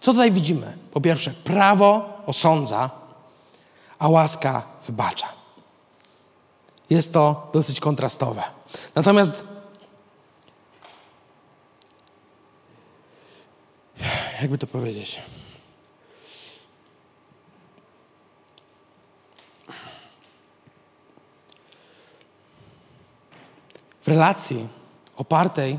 Co 0.00 0.12
tutaj 0.12 0.32
widzimy? 0.32 0.76
Po 0.92 1.00
pierwsze, 1.00 1.30
prawo 1.30 2.08
osądza, 2.26 2.90
a 3.98 4.08
łaska 4.08 4.62
wybacza. 4.86 5.28
Jest 6.90 7.12
to 7.12 7.50
dosyć 7.52 7.80
kontrastowe. 7.80 8.42
Natomiast 8.94 9.44
jakby 14.40 14.58
to 14.58 14.66
powiedzieć? 14.66 15.22
W 24.02 24.08
relacji 24.08 24.68
opartej 25.16 25.78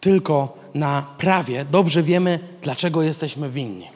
tylko 0.00 0.56
na 0.74 1.06
prawie 1.18 1.64
dobrze 1.64 2.02
wiemy, 2.02 2.38
dlaczego 2.62 3.02
jesteśmy 3.02 3.50
winni. 3.50 3.90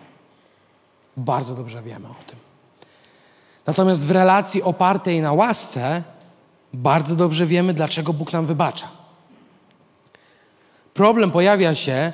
Bardzo 1.17 1.55
dobrze 1.55 1.83
wiemy 1.83 2.09
o 2.09 2.25
tym. 2.27 2.39
Natomiast 3.67 4.01
w 4.01 4.11
relacji 4.11 4.63
opartej 4.63 5.21
na 5.21 5.33
łasce 5.33 6.03
bardzo 6.73 7.17
dobrze 7.17 7.47
wiemy, 7.47 7.75
dlaczego 7.75 8.13
Bóg 8.13 8.33
nam 8.33 8.47
wybacza. 8.47 8.89
Problem 10.95 11.31
pojawia 11.31 11.75
się, 11.75 12.13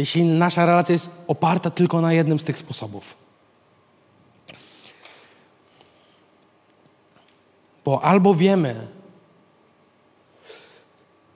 jeśli 0.00 0.24
nasza 0.24 0.66
relacja 0.66 0.92
jest 0.92 1.10
oparta 1.28 1.70
tylko 1.70 2.00
na 2.00 2.12
jednym 2.12 2.38
z 2.38 2.44
tych 2.44 2.58
sposobów. 2.58 3.14
Bo 7.84 8.04
albo 8.04 8.34
wiemy, 8.34 8.86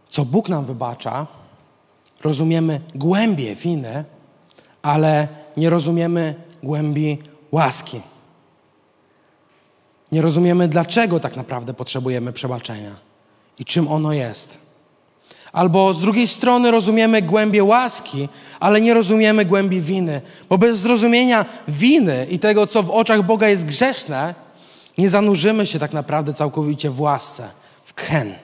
co 0.08 0.24
Bóg 0.24 0.48
nam 0.48 0.64
wybacza, 0.64 1.26
rozumiemy 2.22 2.80
głębie 2.94 3.54
winy, 3.54 4.04
ale 4.82 5.28
nie 5.56 5.70
rozumiemy 5.70 6.34
głębi 6.62 7.18
łaski. 7.52 8.00
Nie 10.12 10.22
rozumiemy, 10.22 10.68
dlaczego 10.68 11.20
tak 11.20 11.36
naprawdę 11.36 11.74
potrzebujemy 11.74 12.32
przebaczenia 12.32 12.96
i 13.58 13.64
czym 13.64 13.88
ono 13.88 14.12
jest. 14.12 14.63
Albo 15.54 15.94
z 15.94 16.00
drugiej 16.00 16.26
strony 16.26 16.70
rozumiemy 16.70 17.22
głębie 17.22 17.64
łaski, 17.64 18.28
ale 18.60 18.80
nie 18.80 18.94
rozumiemy 18.94 19.44
głębi 19.44 19.80
winy. 19.80 20.20
Bo 20.48 20.58
bez 20.58 20.78
zrozumienia 20.78 21.44
winy 21.68 22.26
i 22.30 22.38
tego, 22.38 22.66
co 22.66 22.82
w 22.82 22.90
oczach 22.90 23.22
Boga 23.22 23.48
jest 23.48 23.64
grzeszne, 23.64 24.34
nie 24.98 25.08
zanurzymy 25.08 25.66
się 25.66 25.78
tak 25.78 25.92
naprawdę 25.92 26.34
całkowicie 26.34 26.90
w 26.90 27.00
łasce, 27.00 27.48
w 27.84 27.94
ken. 27.94 28.34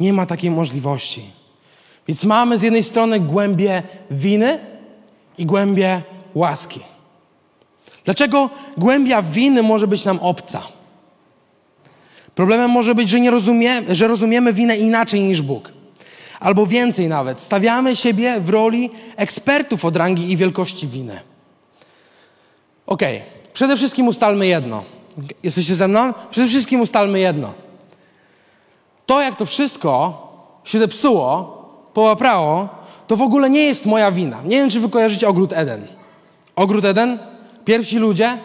Nie 0.00 0.12
ma 0.12 0.26
takiej 0.26 0.50
możliwości. 0.50 1.24
Więc 2.08 2.24
mamy 2.24 2.58
z 2.58 2.62
jednej 2.62 2.82
strony 2.82 3.20
głębie 3.20 3.82
winy 4.10 4.58
i 5.38 5.46
głębie 5.46 6.02
łaski. 6.34 6.80
Dlaczego 8.04 8.50
głębia 8.78 9.22
winy 9.22 9.62
może 9.62 9.86
być 9.86 10.04
nam 10.04 10.18
obca? 10.18 10.62
Problemem 12.34 12.70
może 12.70 12.94
być, 12.94 13.08
że, 13.08 13.20
nie 13.20 13.30
rozumie, 13.30 13.82
że 13.88 14.08
rozumiemy 14.08 14.52
winę 14.52 14.76
inaczej 14.76 15.20
niż 15.20 15.42
Bóg. 15.42 15.73
Albo 16.44 16.66
więcej 16.66 17.08
nawet, 17.08 17.40
stawiamy 17.40 17.96
siebie 17.96 18.40
w 18.40 18.48
roli 18.48 18.90
ekspertów 19.16 19.84
od 19.84 19.96
rangi 19.96 20.30
i 20.30 20.36
wielkości 20.36 20.88
winy. 20.88 21.20
Okay. 22.86 23.22
przede 23.52 23.76
wszystkim 23.76 24.08
ustalmy 24.08 24.46
jedno. 24.46 24.84
Jesteście 25.42 25.74
ze 25.74 25.88
mną? 25.88 26.14
Przede 26.30 26.48
wszystkim 26.48 26.80
ustalmy 26.80 27.20
jedno. 27.20 27.52
To, 29.06 29.20
jak 29.20 29.36
to 29.36 29.46
wszystko 29.46 30.22
się 30.64 30.78
zepsuło, 30.78 31.58
połaprało, 31.94 32.68
to 33.06 33.16
w 33.16 33.22
ogóle 33.22 33.50
nie 33.50 33.64
jest 33.64 33.86
moja 33.86 34.12
wina. 34.12 34.42
Nie 34.44 34.56
wiem, 34.56 34.70
czy 34.70 34.80
wy 34.80 34.88
kojarzycie 34.88 35.28
ogród 35.28 35.52
Eden. 35.52 35.86
Ogród 36.56 36.84
Eden? 36.84 37.18
Pierwsi 37.64 37.98
ludzie? 37.98 38.38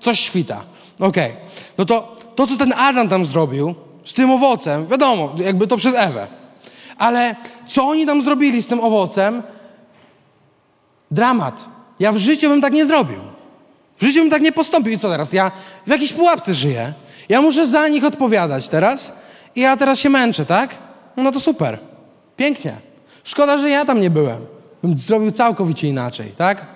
Coś 0.00 0.20
świta. 0.20 0.60
Okay. 1.00 1.36
No 1.78 1.84
to 1.84 2.16
to, 2.36 2.46
co 2.46 2.56
ten 2.56 2.72
Adam 2.76 3.08
tam 3.08 3.26
zrobił 3.26 3.74
z 4.04 4.14
tym 4.14 4.30
owocem, 4.30 4.86
wiadomo, 4.86 5.32
jakby 5.36 5.66
to 5.66 5.76
przez 5.76 5.94
Ewę. 5.94 6.37
Ale 6.98 7.36
co 7.68 7.88
oni 7.88 8.06
tam 8.06 8.22
zrobili 8.22 8.62
z 8.62 8.66
tym 8.66 8.80
owocem? 8.80 9.42
Dramat. 11.10 11.68
Ja 12.00 12.12
w 12.12 12.18
życiu 12.18 12.48
bym 12.48 12.60
tak 12.60 12.72
nie 12.72 12.86
zrobił. 12.86 13.20
W 13.98 14.04
życiu 14.04 14.20
bym 14.20 14.30
tak 14.30 14.42
nie 14.42 14.52
postąpił. 14.52 14.92
I 14.92 14.98
co 14.98 15.08
teraz? 15.08 15.32
Ja 15.32 15.50
w 15.86 15.90
jakiejś 15.90 16.12
pułapce 16.12 16.54
żyję. 16.54 16.92
Ja 17.28 17.42
muszę 17.42 17.66
za 17.66 17.88
nich 17.88 18.04
odpowiadać 18.04 18.68
teraz. 18.68 19.12
I 19.54 19.60
ja 19.60 19.76
teraz 19.76 19.98
się 19.98 20.10
męczę, 20.10 20.46
tak? 20.46 20.74
No 21.16 21.32
to 21.32 21.40
super. 21.40 21.78
Pięknie. 22.36 22.76
Szkoda, 23.24 23.58
że 23.58 23.70
ja 23.70 23.84
tam 23.84 24.00
nie 24.00 24.10
byłem. 24.10 24.46
Bym 24.82 24.98
zrobił 24.98 25.30
całkowicie 25.30 25.88
inaczej, 25.88 26.32
tak? 26.36 26.66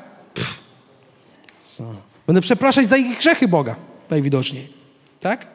Będę 2.27 2.41
przepraszać 2.41 2.89
za 2.89 2.97
ich 2.97 3.19
grzechy 3.19 3.49
Boga, 3.49 3.75
najwidoczniej. 4.11 4.73
Tak? 5.21 5.47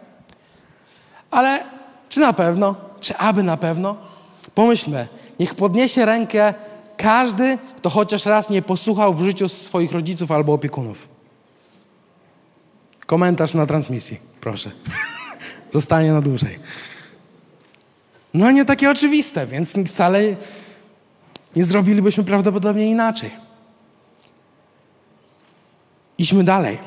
Ale 1.31 1.63
czy 2.09 2.19
na 2.19 2.33
pewno? 2.33 2.75
Czy 2.99 3.17
aby 3.17 3.43
na 3.43 3.57
pewno? 3.57 3.95
Pomyślmy, 4.57 5.07
niech 5.39 5.55
podniesie 5.55 6.05
rękę 6.05 6.53
każdy, 6.97 7.57
kto 7.77 7.89
chociaż 7.89 8.25
raz 8.25 8.49
nie 8.49 8.61
posłuchał 8.61 9.13
w 9.13 9.23
życiu 9.23 9.49
swoich 9.49 9.91
rodziców 9.91 10.31
albo 10.31 10.53
opiekunów. 10.53 11.07
Komentarz 13.05 13.53
na 13.53 13.65
transmisji, 13.65 14.19
proszę. 14.41 14.71
Zostanie 15.73 16.11
na 16.11 16.21
dłużej. 16.21 16.59
No 18.33 18.51
nie 18.51 18.65
takie 18.65 18.91
oczywiste, 18.91 19.47
więc 19.47 19.73
wcale 19.87 20.21
nie 21.55 21.65
zrobilibyśmy 21.65 22.23
prawdopodobnie 22.23 22.89
inaczej. 22.89 23.31
Idźmy 26.17 26.43
dalej. 26.43 26.77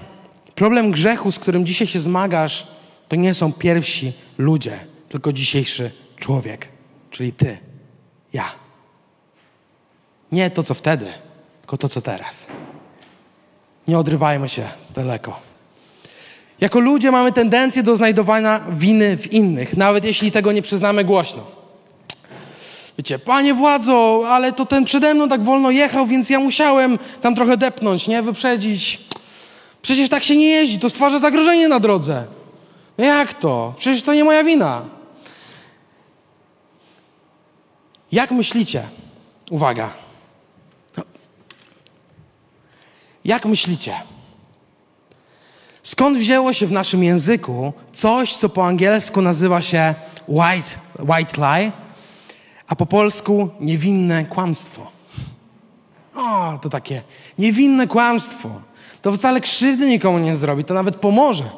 Problem 0.54 0.90
grzechu, 0.90 1.32
z 1.32 1.38
którym 1.38 1.66
dzisiaj 1.66 1.86
się 1.86 2.00
zmagasz, 2.00 2.66
to 3.08 3.16
nie 3.16 3.34
są 3.34 3.52
pierwsi 3.52 4.12
ludzie, 4.38 4.80
tylko 5.08 5.32
dzisiejszy 5.32 5.90
człowiek, 6.16 6.79
czyli 7.10 7.32
ty, 7.32 7.58
ja. 8.32 8.52
Nie 10.32 10.50
to, 10.50 10.62
co 10.62 10.74
wtedy, 10.74 11.12
tylko 11.60 11.76
to, 11.78 11.88
co 11.88 12.00
teraz. 12.00 12.46
Nie 13.88 13.98
odrywajmy 13.98 14.48
się 14.48 14.68
z 14.80 14.92
daleko. 14.92 15.40
Jako 16.60 16.80
ludzie 16.80 17.10
mamy 17.10 17.32
tendencję 17.32 17.82
do 17.82 17.96
znajdowania 17.96 18.60
winy 18.70 19.16
w 19.16 19.32
innych, 19.32 19.76
nawet 19.76 20.04
jeśli 20.04 20.32
tego 20.32 20.52
nie 20.52 20.62
przyznamy 20.62 21.04
głośno. 21.04 21.46
Wiecie, 22.98 23.18
panie 23.18 23.54
władzo, 23.54 24.24
ale 24.28 24.52
to 24.52 24.66
ten 24.66 24.84
przede 24.84 25.14
mną 25.14 25.28
tak 25.28 25.42
wolno 25.42 25.70
jechał, 25.70 26.06
więc 26.06 26.30
ja 26.30 26.40
musiałem 26.40 26.98
tam 27.20 27.34
trochę 27.34 27.56
depnąć, 27.56 28.08
nie? 28.08 28.22
Wyprzedzić. 28.22 29.00
Przecież 29.82 30.08
tak 30.08 30.24
się 30.24 30.36
nie 30.36 30.48
jeździ, 30.48 30.78
to 30.78 30.90
stwarza 30.90 31.18
zagrożenie 31.18 31.68
na 31.68 31.80
drodze. 31.80 32.26
No 32.98 33.04
jak 33.04 33.34
to? 33.34 33.74
Przecież 33.76 34.02
to 34.02 34.14
nie 34.14 34.24
moja 34.24 34.44
wina. 34.44 34.99
Jak 38.12 38.30
myślicie? 38.30 38.82
Uwaga. 39.50 39.90
Jak 43.24 43.46
myślicie? 43.46 43.94
Skąd 45.82 46.18
wzięło 46.18 46.52
się 46.52 46.66
w 46.66 46.72
naszym 46.72 47.04
języku 47.04 47.72
coś, 47.92 48.36
co 48.36 48.48
po 48.48 48.66
angielsku 48.66 49.22
nazywa 49.22 49.62
się 49.62 49.94
white, 50.28 50.70
white 50.98 51.36
lie, 51.36 51.72
a 52.66 52.76
po 52.76 52.86
polsku 52.86 53.48
niewinne 53.60 54.24
kłamstwo? 54.24 54.90
O, 56.14 56.58
to 56.62 56.68
takie 56.68 57.02
niewinne 57.38 57.86
kłamstwo. 57.86 58.60
To 59.02 59.12
wcale 59.12 59.40
krzywdy 59.40 59.88
nikomu 59.88 60.18
nie 60.18 60.36
zrobi, 60.36 60.64
to 60.64 60.74
nawet 60.74 60.96
pomoże. 60.96 61.50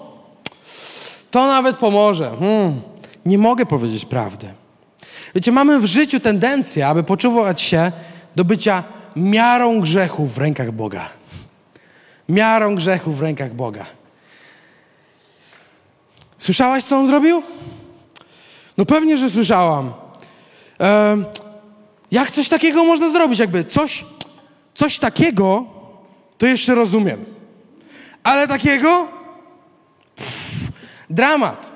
To 1.30 1.46
nawet 1.46 1.76
pomoże. 1.76 2.36
Hmm, 2.38 2.80
nie 3.26 3.38
mogę 3.38 3.66
powiedzieć 3.66 4.04
prawdy. 4.04 4.54
Wiecie, 5.34 5.52
mamy 5.52 5.80
w 5.80 5.84
życiu 5.84 6.20
tendencję, 6.20 6.86
aby 6.86 7.02
poczuwać 7.02 7.60
się 7.60 7.92
do 8.36 8.44
bycia 8.44 8.84
miarą 9.16 9.80
grzechu 9.80 10.26
w 10.26 10.38
rękach 10.38 10.72
Boga. 10.72 11.08
Miarą 12.28 12.74
grzechu 12.74 13.12
w 13.12 13.22
rękach 13.22 13.54
Boga. 13.54 13.86
Słyszałaś, 16.38 16.84
co 16.84 16.98
on 16.98 17.06
zrobił? 17.06 17.42
No 18.78 18.84
pewnie, 18.84 19.18
że 19.18 19.30
słyszałam. 19.30 19.92
Jak 22.10 22.30
coś 22.30 22.48
takiego 22.48 22.84
można 22.84 23.10
zrobić? 23.10 23.38
Jakby 23.38 23.64
coś, 23.64 24.04
coś 24.74 24.98
takiego, 24.98 25.64
to 26.38 26.46
jeszcze 26.46 26.74
rozumiem. 26.74 27.24
Ale 28.22 28.48
takiego? 28.48 29.08
Pff, 30.16 30.72
dramat. 31.10 31.72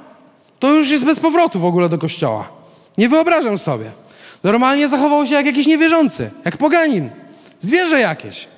To 0.59 0.73
już 0.73 0.90
jest 0.90 1.05
bez 1.05 1.21
powrotu 1.21 1.61
w 1.61 1.64
ogóle 1.64 1.88
do 1.88 1.99
kościoła. 1.99 2.56
Nie 2.99 3.09
wyobrażam 3.09 3.59
sobie. 3.59 3.93
Normalnie 4.43 4.89
zachował 4.89 5.27
się 5.27 5.35
jak 5.35 5.47
jakiś 5.47 5.67
niewierzący, 5.67 6.31
jak 6.45 6.57
poganin. 6.57 7.11
Zwierzę 7.61 8.01
jakieś. 8.01 8.49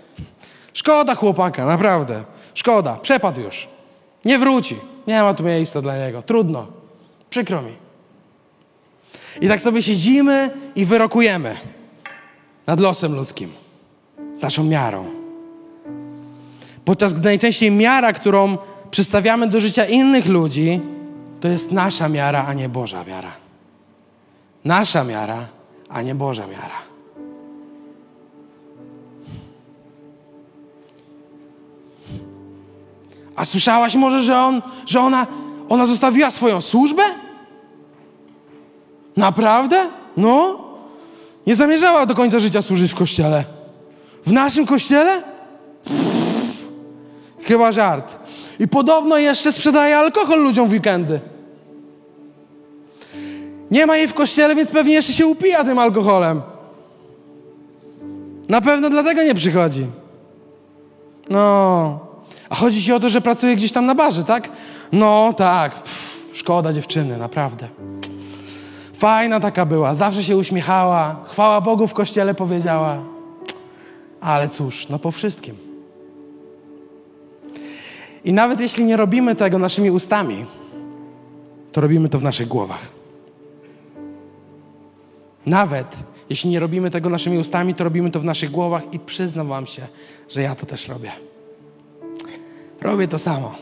Szkoda 0.72 1.14
chłopaka, 1.14 1.66
naprawdę. 1.66 2.24
Szkoda, 2.55 2.94
przepadł 2.94 3.40
już. 3.40 3.68
Nie 4.24 4.38
wróci. 4.38 4.77
Nie 5.07 5.22
ma 5.22 5.35
tu 5.35 5.42
miejsca 5.42 5.83
dla 5.83 5.96
niego. 5.96 6.22
Trudno. 6.22 6.66
Przykro 7.31 7.62
mi. 7.62 7.77
I 9.40 9.48
tak 9.48 9.61
sobie 9.61 9.83
siedzimy 9.83 10.51
i 10.74 10.85
wyrokujemy 10.85 11.57
nad 12.66 12.81
losem 12.81 13.14
ludzkim, 13.14 13.53
z 14.38 14.42
naszą 14.42 14.64
miarą. 14.64 15.05
Podczas 16.85 17.12
gdy 17.12 17.24
najczęściej 17.24 17.70
miara, 17.70 18.12
którą 18.12 18.59
przystawiamy 18.90 19.48
do 19.48 19.61
życia 19.61 19.85
innych 19.85 20.27
ludzi, 20.27 20.81
to 21.40 21.48
jest 21.48 21.72
nasza 21.72 22.09
miara, 22.09 22.44
a 22.46 22.55
nie 22.55 22.68
Boża 22.68 23.05
miara. 23.05 23.47
Nasza 24.64 25.04
miara, 25.04 25.46
a 25.88 26.02
nie 26.02 26.14
Boża 26.14 26.46
miara. 26.46 26.78
A 33.36 33.44
słyszałaś 33.44 33.94
może, 33.94 34.22
że, 34.22 34.38
on, 34.38 34.62
że 34.86 35.00
ona, 35.00 35.26
ona 35.68 35.86
zostawiła 35.86 36.30
swoją 36.30 36.60
służbę? 36.60 37.02
Naprawdę? 39.16 39.86
No? 40.16 40.64
Nie 41.46 41.56
zamierzała 41.56 42.06
do 42.06 42.14
końca 42.14 42.38
życia 42.38 42.62
służyć 42.62 42.92
w 42.92 42.94
kościele. 42.94 43.44
W 44.26 44.32
naszym 44.32 44.66
kościele? 44.66 45.22
Pff, 45.84 46.58
chyba 47.42 47.72
żart. 47.72 48.18
I 48.58 48.68
podobno 48.68 49.18
jeszcze 49.18 49.52
sprzedaje 49.52 49.98
alkohol 49.98 50.42
ludziom 50.42 50.68
w 50.68 50.72
weekendy. 50.72 51.20
Nie 53.70 53.87
ma 53.87 53.96
jej 53.96 54.09
w 54.09 54.14
kościele, 54.14 54.54
więc 54.54 54.70
pewnie 54.70 54.94
jeszcze 54.94 55.12
się 55.12 55.26
upija 55.26 55.64
tym 55.64 55.78
alkoholem. 55.78 56.42
Na 58.48 58.61
pewno 58.61 58.90
dlatego 58.90 59.22
nie 59.22 59.35
przychodzi. 59.35 59.87
No. 61.31 61.98
A 62.48 62.54
chodzi 62.54 62.83
ci 62.83 62.92
o 62.92 63.00
to, 63.00 63.09
że 63.09 63.20
pracuje 63.20 63.57
gdzieś 63.57 63.72
tam 63.72 63.87
na 63.87 63.94
barze, 63.94 64.24
tak? 64.24 64.48
No, 64.92 65.35
tak. 65.37 65.74
Pff, 65.74 66.16
szkoda 66.33 66.72
dziewczyny, 66.72 67.18
naprawdę. 67.18 67.68
Fajna 68.94 69.40
taka 69.40 69.66
była, 69.66 69.94
zawsze 69.94 70.24
się 70.24 70.37
uśmiechała, 70.37 71.16
chwała 71.24 71.61
Bogu 71.61 71.87
w 71.87 71.94
kościele 71.94 72.35
powiedziała. 72.35 72.98
Ale 74.20 74.48
cóż, 74.48 74.88
no 74.88 74.98
po 74.98 75.11
wszystkim. 75.11 75.57
I 78.24 78.33
nawet 78.33 78.61
jeśli 78.61 78.85
nie 78.85 78.96
robimy 78.96 79.35
tego 79.35 79.59
naszymi 79.59 79.90
ustami, 79.90 80.46
to 81.72 81.81
robimy 81.81 82.09
to 82.09 82.18
w 82.18 82.22
naszych 82.22 82.48
głowach. 82.48 82.97
Nawet 85.48 85.96
jeśli 86.30 86.50
nie 86.50 86.61
robimy 86.61 86.90
tego 86.90 87.08
naszymi 87.08 87.38
ustami, 87.38 87.74
to 87.74 87.84
robimy 87.84 88.11
to 88.11 88.20
w 88.20 88.24
naszych 88.24 88.50
głowach 88.50 88.82
i 88.92 88.98
przyznam 88.98 89.48
Wam 89.48 89.66
się, 89.66 89.87
że 90.28 90.42
ja 90.42 90.54
to 90.54 90.66
też 90.66 90.88
robię. 90.88 91.12
Robię 92.80 93.08
to 93.08 93.18
samo. 93.18 93.54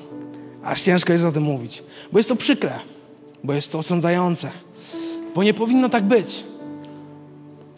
Aż 0.62 0.82
ciężko 0.82 1.12
jest 1.12 1.24
o 1.24 1.32
tym 1.32 1.42
mówić, 1.42 1.82
bo 2.12 2.18
jest 2.18 2.28
to 2.28 2.36
przykre, 2.36 2.78
bo 3.44 3.52
jest 3.52 3.72
to 3.72 3.78
osądzające, 3.78 4.50
bo 5.34 5.42
nie 5.42 5.54
powinno 5.54 5.88
tak 5.88 6.04
być. 6.04 6.44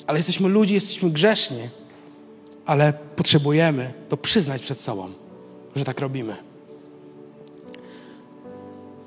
Ale 0.07 0.19
jesteśmy 0.19 0.49
ludzi, 0.49 0.75
jesteśmy 0.75 1.11
grzeszni, 1.11 1.69
ale 2.67 2.93
potrzebujemy 2.93 3.93
to 4.09 4.17
przyznać 4.17 4.63
przed 4.63 4.81
sobą, 4.81 5.09
że 5.77 5.85
tak 5.85 6.01
robimy. 6.01 6.37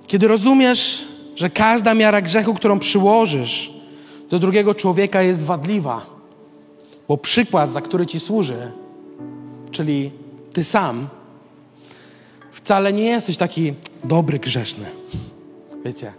Kiedy 0.07 0.27
rozumiesz, 0.27 1.05
że 1.35 1.49
każda 1.49 1.93
miara 1.93 2.21
grzechu, 2.21 2.53
którą 2.53 2.79
przyłożysz 2.79 3.80
do 4.31 4.39
drugiego 4.39 4.75
człowieka, 4.75 5.21
jest 5.21 5.43
wadliwa, 5.43 6.05
bo 7.07 7.17
przykład, 7.17 7.71
za 7.71 7.81
który 7.81 8.05
ci 8.05 8.19
służy, 8.19 8.71
czyli 9.71 10.11
ty 10.53 10.63
sam, 10.63 11.07
wcale 12.51 12.93
nie 12.93 13.03
jesteś 13.03 13.37
taki 13.37 13.73
dobry, 14.03 14.39
grzeszny. 14.39 14.85
Wiecie? 15.85 16.13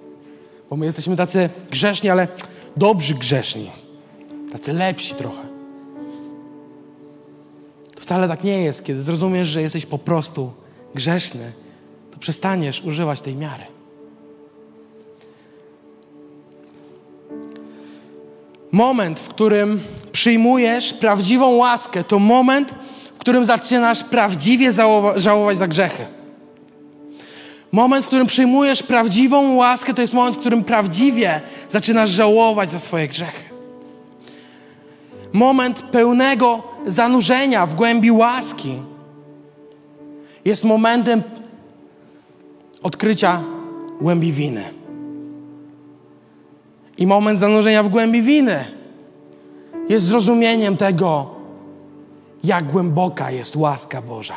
Bo 0.71 0.77
my 0.77 0.87
jesteśmy 0.87 1.17
tacy 1.17 1.51
grzeszni, 1.71 2.11
ale 2.11 2.29
dobrzy 2.77 3.15
grzeszni. 3.15 3.71
Tacy 4.53 4.73
lepsi 4.73 5.15
trochę. 5.15 5.43
To 7.95 8.01
wcale 8.01 8.29
tak 8.29 8.45
nie 8.45 8.63
jest. 8.63 8.85
Kiedy 8.85 9.03
zrozumiesz, 9.03 9.49
że 9.49 9.63
jesteś 9.63 9.87
po 9.87 9.99
prostu 9.99 10.53
grzeszny, 10.95 11.53
to 12.11 12.19
przestaniesz 12.19 12.83
używać 12.85 13.21
tej 13.21 13.37
miary. 13.37 13.72
Moment, 18.73 19.21
w 19.21 19.29
którym 19.29 19.81
przyjmujesz 20.13 20.93
prawdziwą 20.93 21.51
łaskę, 21.51 22.05
to 22.05 22.19
moment, 22.19 22.75
w 23.15 23.19
którym 23.19 23.45
zaczynasz 23.45 24.05
prawdziwie 24.05 24.73
żałować 25.17 25.59
za 25.59 25.69
grzechy. 25.69 26.07
Moment, 27.73 28.05
w 28.05 28.09
którym 28.09 28.27
przyjmujesz 28.27 28.83
prawdziwą 28.83 29.55
łaskę, 29.55 29.95
to 29.95 30.03
jest 30.03 30.15
moment, 30.15 30.37
w 30.37 30.41
którym 30.41 30.65
prawdziwie 30.65 31.41
zaczynasz 31.69 32.11
żałować 32.11 32.71
za 32.71 32.79
swoje 32.79 33.09
grzechy. 33.09 33.45
Moment 35.33 35.83
pełnego 35.83 36.63
zanurzenia 36.87 37.67
w 37.67 37.75
głębi 37.75 38.11
łaski 38.11 38.75
jest 40.45 40.65
momentem 40.65 41.23
odkrycia 42.83 43.41
głębi 44.01 44.33
winy. 44.33 44.82
I 46.99 47.07
moment 47.07 47.39
zanurzenia 47.39 47.83
w 47.83 47.89
głębi 47.89 48.23
winy 48.23 48.65
jest 49.89 50.05
zrozumieniem 50.05 50.77
tego, 50.77 51.31
jak 52.45 52.65
głęboka 52.65 53.31
jest 53.31 53.57
łaska 53.57 54.03
Boża. 54.03 54.37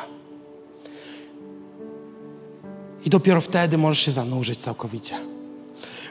I 3.05 3.09
dopiero 3.09 3.41
wtedy 3.41 3.77
możesz 3.77 3.99
się 3.99 4.11
zanurzyć 4.11 4.59
całkowicie. 4.59 5.15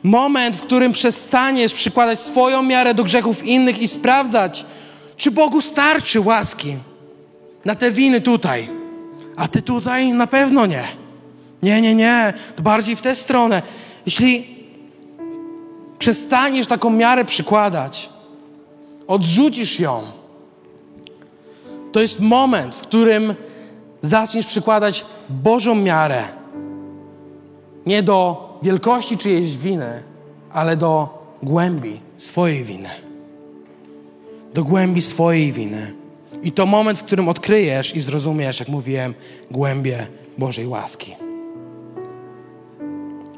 Moment, 0.02 0.56
w 0.56 0.60
którym 0.60 0.92
przestaniesz 0.92 1.74
przykładać 1.74 2.20
swoją 2.20 2.62
miarę 2.62 2.94
do 2.94 3.04
grzechów 3.04 3.44
innych 3.44 3.82
i 3.82 3.88
sprawdzać, 3.88 4.64
czy 5.16 5.30
Bogu 5.30 5.60
starczy 5.60 6.20
łaski 6.20 6.76
na 7.64 7.74
te 7.74 7.92
winy 7.92 8.20
tutaj, 8.20 8.70
a 9.36 9.48
ty 9.48 9.62
tutaj 9.62 10.12
na 10.12 10.26
pewno 10.26 10.66
nie. 10.66 10.84
Nie, 11.62 11.80
nie, 11.80 11.94
nie, 11.94 12.32
to 12.56 12.62
bardziej 12.62 12.96
w 12.96 13.02
tę 13.02 13.14
stronę. 13.14 13.62
Jeśli 14.06 14.53
przestaniesz 15.98 16.66
taką 16.66 16.90
miarę 16.90 17.24
przykładać, 17.24 18.08
odrzucisz 19.06 19.80
ją, 19.80 20.02
to 21.92 22.00
jest 22.00 22.20
moment, 22.20 22.74
w 22.74 22.80
którym 22.80 23.34
zaczniesz 24.02 24.46
przykładać 24.46 25.04
Bożą 25.28 25.74
miarę 25.74 26.24
nie 27.86 28.02
do 28.02 28.48
wielkości 28.62 29.16
czyjejś 29.16 29.56
winy, 29.56 30.02
ale 30.52 30.76
do 30.76 31.08
głębi 31.42 32.00
swojej 32.16 32.64
winy. 32.64 32.90
Do 34.54 34.64
głębi 34.64 35.02
swojej 35.02 35.52
winy. 35.52 35.92
I 36.42 36.52
to 36.52 36.66
moment, 36.66 36.98
w 36.98 37.04
którym 37.04 37.28
odkryjesz 37.28 37.96
i 37.96 38.00
zrozumiesz, 38.00 38.60
jak 38.60 38.68
mówiłem, 38.68 39.14
głębie 39.50 40.06
Bożej 40.38 40.66
łaski. 40.66 41.23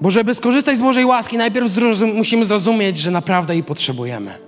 Bo 0.01 0.11
żeby 0.11 0.35
skorzystać 0.35 0.79
z 0.79 0.83
Bożej 0.83 1.05
łaski, 1.05 1.39
najpierw 1.39 1.69
zrozum 1.69 2.17
musimy 2.17 2.45
zrozumieć, 2.45 2.99
że 2.99 3.11
naprawdę 3.11 3.55
jej 3.55 3.65
potrzebujemy. 3.65 4.39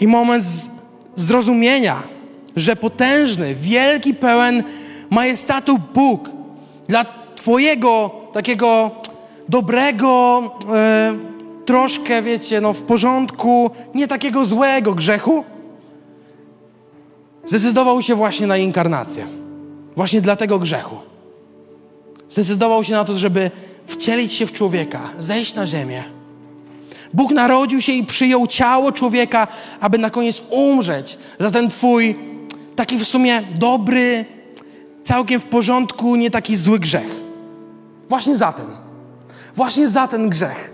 I 0.00 0.06
moment 0.06 0.44
zrozumienia, 1.16 2.02
że 2.56 2.76
potężny, 2.76 3.54
wielki, 3.54 4.14
pełen 4.14 4.62
majestatu 5.10 5.78
Bóg 5.94 6.30
dla 6.88 7.04
Twojego 7.36 8.10
takiego 8.32 8.90
dobrego, 9.48 10.42
e, 10.74 11.14
troszkę, 11.64 12.22
wiecie, 12.22 12.60
no 12.60 12.72
w 12.72 12.82
porządku, 12.82 13.70
nie 13.94 14.08
takiego 14.08 14.44
złego 14.44 14.94
grzechu, 14.94 15.44
zdecydował 17.46 18.02
się 18.02 18.14
właśnie 18.14 18.46
na 18.46 18.56
inkarnację. 18.56 19.26
Właśnie 19.96 20.20
dla 20.20 20.36
tego 20.36 20.58
grzechu. 20.58 21.07
Zdecydował 22.30 22.84
się 22.84 22.92
na 22.92 23.04
to, 23.04 23.18
żeby 23.18 23.50
wcielić 23.86 24.32
się 24.32 24.46
w 24.46 24.52
człowieka, 24.52 25.00
zejść 25.18 25.54
na 25.54 25.66
ziemię. 25.66 26.04
Bóg 27.14 27.30
narodził 27.30 27.80
się 27.80 27.92
i 27.92 28.06
przyjął 28.06 28.46
ciało 28.46 28.92
człowieka, 28.92 29.46
aby 29.80 29.98
na 29.98 30.10
koniec 30.10 30.42
umrzeć 30.50 31.18
za 31.38 31.50
ten 31.50 31.70
Twój 31.70 32.18
taki 32.76 32.98
w 32.98 33.04
sumie 33.04 33.42
dobry, 33.42 34.24
całkiem 35.04 35.40
w 35.40 35.44
porządku, 35.44 36.16
nie 36.16 36.30
taki 36.30 36.56
zły 36.56 36.78
grzech. 36.78 37.20
Właśnie 38.08 38.36
za 38.36 38.52
ten. 38.52 38.66
Właśnie 39.54 39.88
za 39.88 40.08
ten 40.08 40.28
grzech. 40.28 40.72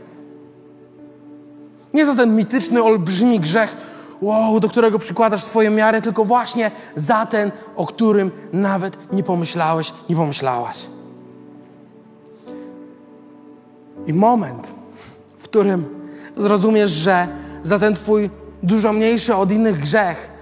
Nie 1.94 2.07
za 2.07 2.14
ten 2.14 2.36
mityczny, 2.36 2.82
olbrzymi 2.82 3.40
grzech, 3.40 3.76
wow, 4.20 4.61
do 4.61 4.68
którego 4.68 4.98
przykładasz 4.98 5.42
swoją 5.42 5.70
miarę, 5.70 6.02
tylko 6.02 6.24
właśnie 6.24 6.70
za 6.96 7.26
ten, 7.26 7.52
o 7.76 7.86
którym 7.86 8.30
nawet 8.52 9.12
nie 9.12 9.22
pomyślałeś, 9.22 9.92
nie 10.09 10.16
pomyślałaś. 10.16 10.78
I 14.07 14.12
moment, 14.12 14.74
w 15.38 15.42
którym 15.42 15.84
zrozumiesz, 16.36 16.90
że 16.90 17.28
za 17.62 17.78
ten 17.78 17.94
Twój 17.94 18.30
dużo 18.62 18.92
mniejszy 18.92 19.34
od 19.34 19.50
innych 19.50 19.80
grzech 19.80 20.32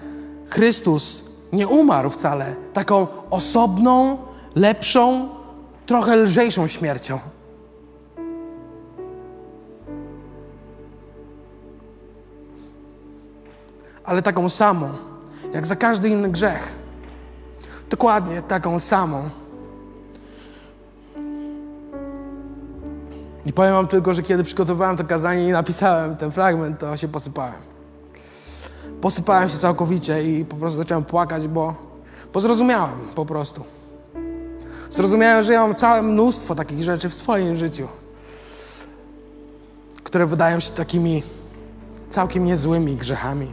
Chrystus 0.48 1.24
nie 1.52 1.68
umarł 1.68 2.10
wcale 2.10 2.56
taką 2.72 3.06
osobną, 3.30 4.18
lepszą, 4.54 5.28
trochę 5.86 6.16
lżejszą 6.16 6.66
śmiercią. 6.66 7.18
Ale 14.04 14.22
taką 14.22 14.48
samą, 14.48 14.88
jak 15.54 15.66
za 15.66 15.76
każdy 15.76 16.08
inny 16.08 16.28
grzech. 16.28 16.72
Dokładnie 17.90 18.42
taką 18.42 18.80
samą. 18.80 19.41
I 23.46 23.52
powiem 23.52 23.74
Wam 23.74 23.88
tylko, 23.88 24.14
że 24.14 24.22
kiedy 24.22 24.44
przygotowałem 24.44 24.96
to 24.96 25.04
kazanie 25.04 25.48
i 25.48 25.52
napisałem 25.52 26.16
ten 26.16 26.30
fragment, 26.30 26.78
to 26.78 26.96
się 26.96 27.08
posypałem. 27.08 27.72
Posypałem 29.00 29.48
się 29.48 29.58
całkowicie 29.58 30.24
i 30.24 30.44
po 30.44 30.56
prostu 30.56 30.78
zacząłem 30.78 31.04
płakać, 31.04 31.48
bo, 31.48 31.74
bo 32.32 32.40
zrozumiałem 32.40 32.98
po 33.14 33.26
prostu. 33.26 33.64
Zrozumiałem, 34.90 35.44
że 35.44 35.52
ja 35.52 35.60
mam 35.60 35.74
całe 35.74 36.02
mnóstwo 36.02 36.54
takich 36.54 36.82
rzeczy 36.82 37.08
w 37.08 37.14
swoim 37.14 37.56
życiu, 37.56 37.88
które 40.02 40.26
wydają 40.26 40.60
się 40.60 40.70
takimi 40.70 41.22
całkiem 42.10 42.44
niezłymi 42.44 42.96
grzechami 42.96 43.52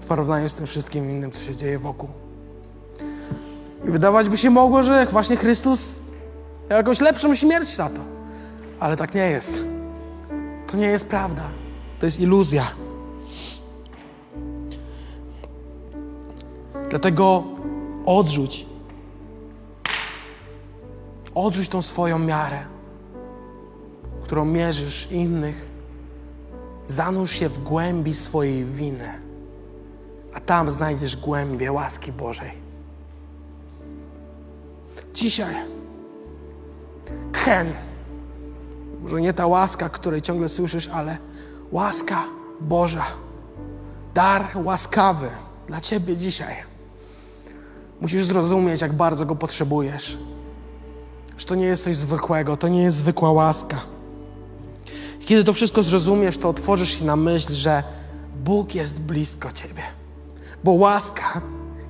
w 0.00 0.04
porównaniu 0.04 0.48
z 0.48 0.54
tym 0.54 0.66
wszystkim 0.66 1.10
innym, 1.10 1.30
co 1.30 1.40
się 1.40 1.56
dzieje 1.56 1.78
wokół. 1.78 2.08
I 3.88 3.90
wydawać 3.90 4.28
by 4.28 4.36
się 4.36 4.50
mogło, 4.50 4.82
że 4.82 5.06
właśnie 5.06 5.36
Chrystus 5.36 6.00
miał 6.70 6.76
jakąś 6.76 7.00
lepszą 7.00 7.34
śmierć 7.34 7.76
za 7.76 7.88
to. 7.88 8.00
Ale 8.80 8.96
tak 8.96 9.14
nie 9.14 9.30
jest. 9.30 9.64
To 10.66 10.76
nie 10.76 10.86
jest 10.86 11.06
prawda. 11.06 11.42
To 11.98 12.06
jest 12.06 12.20
iluzja. 12.20 12.66
Dlatego 16.90 17.44
odrzuć. 18.06 18.66
Odrzuć 21.34 21.68
tą 21.68 21.82
swoją 21.82 22.18
miarę, 22.18 22.64
którą 24.22 24.44
mierzysz 24.44 25.08
innych. 25.10 25.68
Zanurz 26.86 27.32
się 27.32 27.48
w 27.48 27.62
głębi 27.62 28.14
swojej 28.14 28.64
winy, 28.64 29.08
a 30.34 30.40
tam 30.40 30.70
znajdziesz 30.70 31.16
głębię 31.16 31.72
łaski 31.72 32.12
Bożej. 32.12 32.50
Dzisiaj 35.14 35.54
Ken 37.32 37.72
może 39.02 39.20
nie 39.20 39.32
ta 39.32 39.46
łaska, 39.46 39.88
której 39.88 40.22
ciągle 40.22 40.48
słyszysz, 40.48 40.88
ale 40.88 41.18
łaska 41.72 42.24
Boża. 42.60 43.04
Dar 44.14 44.48
łaskawy 44.64 45.30
dla 45.66 45.80
Ciebie 45.80 46.16
dzisiaj. 46.16 46.54
Musisz 48.00 48.24
zrozumieć, 48.24 48.80
jak 48.80 48.92
bardzo 48.92 49.26
go 49.26 49.36
potrzebujesz. 49.36 50.18
Że 51.36 51.46
to 51.46 51.54
nie 51.54 51.66
jest 51.66 51.84
coś 51.84 51.96
zwykłego, 51.96 52.56
to 52.56 52.68
nie 52.68 52.82
jest 52.82 52.96
zwykła 52.96 53.32
łaska. 53.32 53.80
Kiedy 55.20 55.44
to 55.44 55.52
wszystko 55.52 55.82
zrozumiesz, 55.82 56.38
to 56.38 56.48
otworzysz 56.48 56.98
się 56.98 57.04
na 57.04 57.16
myśl, 57.16 57.52
że 57.52 57.82
Bóg 58.44 58.74
jest 58.74 59.00
blisko 59.00 59.52
Ciebie. 59.52 59.82
Bo 60.64 60.70
łaska 60.70 61.40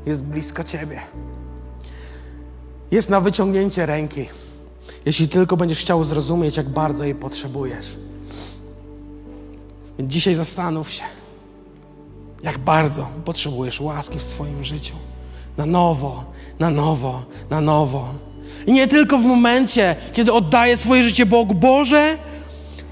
jest 0.06 0.22
blisko 0.22 0.64
Ciebie. 0.64 1.00
Jest 2.90 3.10
na 3.10 3.20
wyciągnięcie 3.20 3.86
ręki 3.86 4.28
jeśli 5.06 5.28
tylko 5.28 5.56
będziesz 5.56 5.78
chciał 5.78 6.04
zrozumieć, 6.04 6.56
jak 6.56 6.68
bardzo 6.68 7.04
jej 7.04 7.14
potrzebujesz. 7.14 7.96
Więc 9.98 10.12
dzisiaj 10.12 10.34
zastanów 10.34 10.90
się, 10.90 11.04
jak 12.42 12.58
bardzo 12.58 13.08
potrzebujesz 13.24 13.80
łaski 13.80 14.18
w 14.18 14.22
swoim 14.22 14.64
życiu. 14.64 14.94
Na 15.56 15.66
nowo, 15.66 16.24
na 16.58 16.70
nowo, 16.70 17.22
na 17.50 17.60
nowo. 17.60 18.08
I 18.66 18.72
nie 18.72 18.88
tylko 18.88 19.18
w 19.18 19.24
momencie, 19.24 19.96
kiedy 20.12 20.32
oddaję 20.32 20.76
swoje 20.76 21.02
życie 21.02 21.26
Bogu. 21.26 21.54
Boże, 21.54 22.18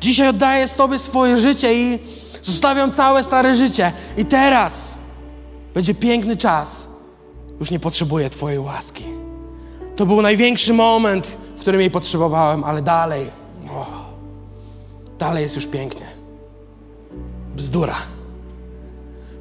dzisiaj 0.01 0.29
oddaję 0.29 0.69
Tobie 0.69 0.99
swoje 0.99 1.37
życie 1.37 1.75
i 1.75 1.99
zostawiam 2.43 2.93
całe 2.93 3.25
stare 3.25 3.57
życie. 3.57 3.93
I 4.17 4.25
teraz 4.25 4.95
będzie 5.75 5.95
piękny 5.95 6.37
czas. 6.37 6.89
Już 7.61 7.71
nie 7.71 7.81
potrzebuję 7.81 8.31
Twojej 8.31 8.59
łaski. 8.59 9.05
To 9.97 10.07
był 10.07 10.23
największy 10.23 10.73
moment, 10.73 11.37
w 11.61 11.63
którym 11.63 11.81
jej 11.81 11.91
potrzebowałem, 11.91 12.65
ale 12.65 12.83
dalej, 12.83 13.31
o, 13.71 13.87
dalej 15.19 15.43
jest 15.43 15.55
już 15.57 15.67
pięknie. 15.67 16.07
Bzdura. 17.57 17.97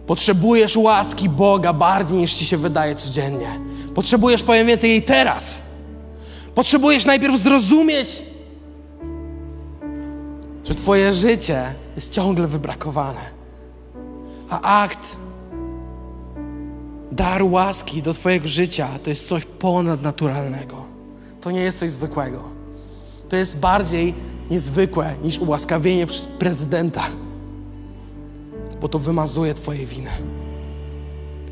Potrzebujesz 0.07 0.78
łaski 0.78 1.30
Boga 1.30 1.74
bardziej 1.74 2.17
niż 2.17 2.34
ci 2.34 2.45
się 2.45 2.57
wydaje 2.57 2.95
codziennie. 2.95 3.59
Potrzebujesz, 3.95 4.43
powiem 4.43 4.67
więcej, 4.67 4.89
jej 4.89 5.03
teraz. 5.03 5.61
Potrzebujesz 6.55 7.05
najpierw 7.05 7.39
zrozumieć, 7.39 8.24
że 10.63 10.76
Twoje 10.76 11.13
życie 11.13 11.63
jest 11.95 12.11
ciągle 12.11 12.47
wybrakowane. 12.47 13.22
A 14.49 14.82
akt, 14.82 15.17
dar 17.11 17.43
łaski 17.43 18.01
do 18.01 18.13
Twojego 18.13 18.47
życia 18.47 18.88
to 19.03 19.09
jest 19.09 19.28
coś 19.28 19.45
ponadnaturalnego 19.45 20.88
to 21.41 21.51
nie 21.51 21.61
jest 21.61 21.79
coś 21.79 21.91
zwykłego. 21.91 22.43
To 23.29 23.35
jest 23.35 23.57
bardziej 23.57 24.13
niezwykłe 24.51 25.15
niż 25.23 25.39
ułaskawienie 25.39 26.07
prezydenta, 26.39 27.05
bo 28.81 28.87
to 28.87 28.99
wymazuje 28.99 29.53
Twoje 29.53 29.85
winy. 29.85 30.09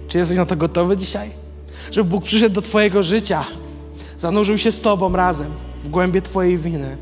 Czy 0.08 0.18
jesteś 0.18 0.38
na 0.38 0.46
to 0.46 0.56
gotowy 0.56 0.98
dzisiaj? 0.98 1.32
Żeby 1.92 2.10
Bóg 2.10 2.24
przyszedł 2.24 2.56
do 2.56 2.62
Twojego 2.62 3.04
życia, 3.04 3.46
zanurzył 4.18 4.58
się 4.58 4.72
z 4.72 4.82
Tobą 4.82 5.14
razem 5.14 5.52
w 5.84 5.88
głębie 5.88 6.22
Twojej 6.22 6.58
winy 6.58 6.98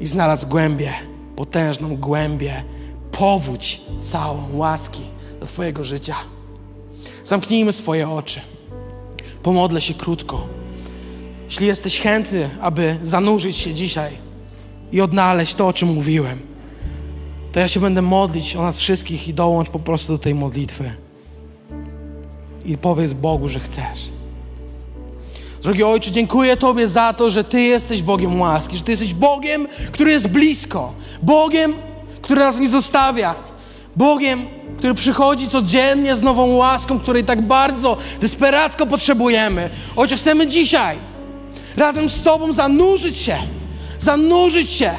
i 0.00 0.06
znalazł 0.06 0.48
głębię, 0.48 0.92
potężną 1.36 1.96
głębię, 1.96 2.64
powódź 3.12 3.80
całą 3.98 4.56
łaski 4.56 5.02
do 5.40 5.46
Twojego 5.46 5.84
życia. 5.84 6.16
Zamknijmy 7.24 7.72
swoje 7.72 8.10
oczy. 8.10 8.40
Pomodlę 9.42 9.80
się 9.80 9.94
krótko. 9.94 10.61
Jeśli 11.52 11.66
jesteś 11.66 12.00
chętny, 12.00 12.50
aby 12.60 12.96
zanurzyć 13.02 13.56
się 13.56 13.74
dzisiaj 13.74 14.12
i 14.92 15.00
odnaleźć 15.00 15.54
to, 15.54 15.68
o 15.68 15.72
czym 15.72 15.88
mówiłem, 15.88 16.38
to 17.52 17.60
ja 17.60 17.68
się 17.68 17.80
będę 17.80 18.02
modlić 18.02 18.56
o 18.56 18.62
nas 18.62 18.78
wszystkich 18.78 19.28
i 19.28 19.34
dołącz 19.34 19.68
po 19.68 19.78
prostu 19.78 20.12
do 20.12 20.18
tej 20.18 20.34
modlitwy. 20.34 20.90
I 22.64 22.78
powiedz 22.78 23.12
Bogu, 23.12 23.48
że 23.48 23.60
chcesz. 23.60 24.08
Drogi 25.62 25.84
Ojcze, 25.84 26.10
dziękuję 26.10 26.56
Tobie 26.56 26.88
za 26.88 27.12
to, 27.12 27.30
że 27.30 27.44
Ty 27.44 27.60
jesteś 27.60 28.02
Bogiem 28.02 28.40
łaski, 28.40 28.76
że 28.76 28.84
Ty 28.84 28.90
jesteś 28.90 29.14
Bogiem, 29.14 29.68
który 29.92 30.10
jest 30.10 30.28
blisko, 30.28 30.92
Bogiem, 31.22 31.74
który 32.22 32.40
nas 32.40 32.60
nie 32.60 32.68
zostawia, 32.68 33.34
Bogiem, 33.96 34.46
który 34.78 34.94
przychodzi 34.94 35.48
codziennie 35.48 36.16
z 36.16 36.22
nową 36.22 36.46
łaską, 36.46 37.00
której 37.00 37.24
tak 37.24 37.42
bardzo, 37.42 37.96
desperacko 38.20 38.86
potrzebujemy. 38.86 39.70
Ojcze, 39.96 40.16
chcemy 40.16 40.46
dzisiaj 40.46 41.11
razem 41.76 42.08
z 42.08 42.22
Tobą 42.22 42.52
zanurzyć 42.52 43.16
się, 43.16 43.38
zanurzyć 43.98 44.70
się 44.70 44.90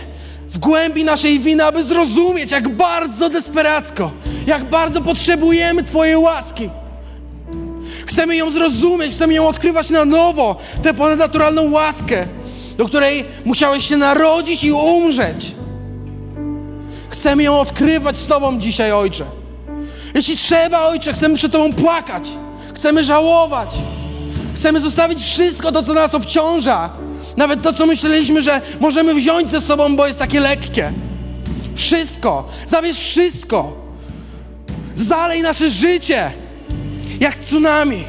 w 0.50 0.58
głębi 0.58 1.04
naszej 1.04 1.40
winy, 1.40 1.66
aby 1.66 1.84
zrozumieć, 1.84 2.52
jak 2.52 2.70
bardzo 2.70 3.30
desperacko, 3.30 4.12
jak 4.48 4.64
bardzo 4.64 5.02
potrzebujemy 5.02 5.84
Twojej 5.84 6.18
łaski. 6.18 6.70
Chcemy 8.06 8.36
ją 8.36 8.52
zrozumieć, 8.52 9.14
chcemy 9.14 9.34
ją 9.34 9.48
odkrywać 9.48 9.90
na 9.90 10.06
nowo, 10.06 10.56
tę 10.84 10.94
ponadnaturalną 10.94 11.72
łaskę, 11.72 12.26
do 12.78 12.86
której 12.86 13.26
musiałeś 13.46 13.86
się 13.86 13.98
narodzić 13.98 14.64
i 14.64 14.72
umrzeć. 14.72 15.52
Chcemy 17.10 17.44
ją 17.44 17.60
odkrywać 17.60 18.18
z 18.18 18.28
Tobą 18.28 18.60
dzisiaj, 18.60 18.92
Ojcze. 18.92 19.26
Jeśli 20.16 20.38
trzeba, 20.38 20.82
Ojcze, 20.82 21.14
chcemy 21.14 21.36
przed 21.36 21.52
Tobą 21.52 21.74
płakać, 21.74 22.30
chcemy 22.76 23.04
żałować, 23.04 23.76
chcemy 24.64 24.82
zostawić 24.82 25.22
wszystko 25.22 25.72
to, 25.72 25.84
co 25.84 25.94
nas 25.94 26.16
obciąża, 26.16 26.90
nawet 27.38 27.62
to, 27.62 27.74
co 27.74 27.86
myśleliśmy, 27.86 28.42
że 28.42 28.62
możemy 28.80 29.14
wziąć 29.16 29.50
ze 29.50 29.62
sobą, 29.62 29.96
bo 29.96 30.08
jest 30.08 30.20
takie 30.20 30.40
lekkie. 30.40 30.94
Wszystko, 31.76 32.48
zabierz 32.68 33.00
wszystko. 33.00 33.74
Zalej 34.96 35.42
nasze 35.42 35.70
życie 35.70 36.32
jak 37.20 37.38
tsunami, 37.38 38.04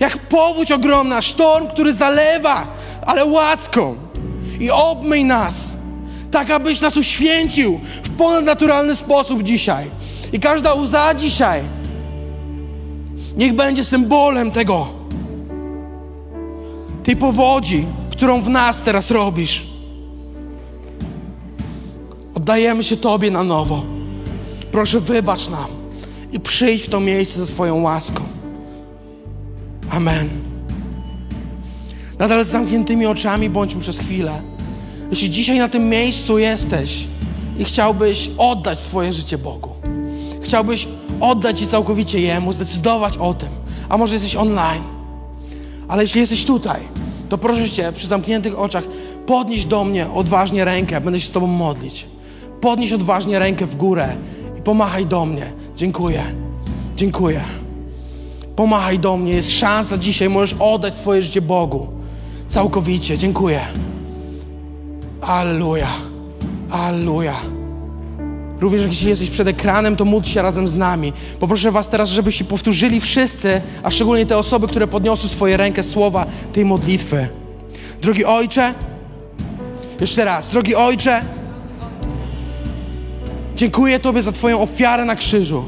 jak 0.00 0.18
powódź 0.28 0.72
ogromna, 0.72 1.22
sztorm, 1.22 1.66
który 1.68 1.92
zalewa, 1.92 2.66
ale 3.06 3.24
łaską. 3.24 3.96
I 4.60 4.70
obmyj 4.70 5.24
nas, 5.24 5.76
tak 6.30 6.50
abyś 6.50 6.80
nas 6.80 6.96
uświęcił 6.96 7.80
w 8.02 8.16
ponadnaturalny 8.16 8.96
sposób 8.96 9.42
dzisiaj. 9.42 9.90
I 10.32 10.40
każda 10.40 10.74
łza 10.74 11.14
dzisiaj 11.14 11.62
niech 13.36 13.52
będzie 13.52 13.84
symbolem 13.84 14.50
tego, 14.50 14.99
tej 17.10 17.16
powodzi, 17.16 17.86
którą 18.10 18.42
w 18.42 18.48
nas 18.48 18.82
teraz 18.82 19.10
robisz. 19.10 19.66
Oddajemy 22.34 22.84
się 22.84 22.96
Tobie 22.96 23.30
na 23.30 23.44
nowo. 23.44 23.82
Proszę, 24.72 25.00
wybacz 25.00 25.48
nam 25.48 25.66
i 26.32 26.40
przyjdź 26.40 26.82
w 26.82 26.88
to 26.88 27.00
miejsce 27.00 27.38
ze 27.38 27.46
swoją 27.46 27.82
łaską. 27.82 28.22
Amen. 29.90 30.28
Nadal 32.18 32.44
z 32.44 32.48
zamkniętymi 32.48 33.06
oczami 33.06 33.50
bądźmy 33.50 33.80
przez 33.80 33.98
chwilę. 33.98 34.42
Jeśli 35.10 35.30
dzisiaj 35.30 35.58
na 35.58 35.68
tym 35.68 35.88
miejscu 35.88 36.38
jesteś 36.38 37.08
i 37.58 37.64
chciałbyś 37.64 38.30
oddać 38.38 38.80
swoje 38.80 39.12
życie 39.12 39.38
Bogu, 39.38 39.70
chciałbyś 40.42 40.88
oddać 41.20 41.60
je 41.60 41.66
całkowicie 41.66 42.20
Jemu, 42.20 42.52
zdecydować 42.52 43.18
o 43.18 43.34
tym, 43.34 43.48
a 43.88 43.96
może 43.96 44.14
jesteś 44.14 44.36
online, 44.36 44.99
ale 45.90 46.02
jeśli 46.02 46.20
jesteś 46.20 46.44
tutaj, 46.44 46.80
to 47.28 47.38
proszę 47.38 47.68
Cię 47.68 47.92
przy 47.92 48.06
zamkniętych 48.06 48.58
oczach 48.58 48.84
podnieś 49.26 49.64
do 49.64 49.84
mnie 49.84 50.10
odważnie 50.10 50.64
rękę, 50.64 51.00
będę 51.00 51.20
się 51.20 51.26
z 51.26 51.30
Tobą 51.30 51.46
modlić. 51.46 52.06
Podnieś 52.60 52.92
odważnie 52.92 53.38
rękę 53.38 53.66
w 53.66 53.76
górę 53.76 54.08
i 54.58 54.62
pomachaj 54.62 55.06
do 55.06 55.24
mnie. 55.24 55.52
Dziękuję. 55.76 56.22
Dziękuję. 56.96 57.40
Pomachaj 58.56 58.98
do 58.98 59.16
mnie. 59.16 59.32
Jest 59.32 59.50
szansa 59.50 59.98
dzisiaj, 59.98 60.28
możesz 60.28 60.56
oddać 60.58 60.96
swoje 60.96 61.22
życie 61.22 61.42
Bogu. 61.42 61.88
Całkowicie. 62.48 63.18
Dziękuję. 63.18 63.60
Alleluja. 65.20 65.88
Alleluja. 66.70 67.59
Również 68.60 68.86
jeśli 68.86 69.08
jesteś 69.08 69.30
przed 69.30 69.48
ekranem, 69.48 69.96
to 69.96 70.04
módl 70.04 70.28
się 70.28 70.42
razem 70.42 70.68
z 70.68 70.76
nami. 70.76 71.12
Poproszę 71.40 71.72
Was 71.72 71.88
teraz, 71.88 72.08
żebyście 72.08 72.44
powtórzyli 72.44 73.00
wszyscy, 73.00 73.60
a 73.82 73.90
szczególnie 73.90 74.26
te 74.26 74.38
osoby, 74.38 74.68
które 74.68 74.86
podniosły 74.86 75.28
swoje 75.28 75.56
rękę 75.56 75.82
słowa 75.82 76.26
tej 76.52 76.64
modlitwy. 76.64 77.28
Drogi 78.02 78.24
Ojcze, 78.24 78.74
jeszcze 80.00 80.24
raz, 80.24 80.48
drogi 80.48 80.74
Ojcze, 80.74 81.22
dziękuję 83.56 83.98
Tobie 83.98 84.22
za 84.22 84.32
Twoją 84.32 84.60
ofiarę 84.60 85.04
na 85.04 85.16
krzyżu. 85.16 85.64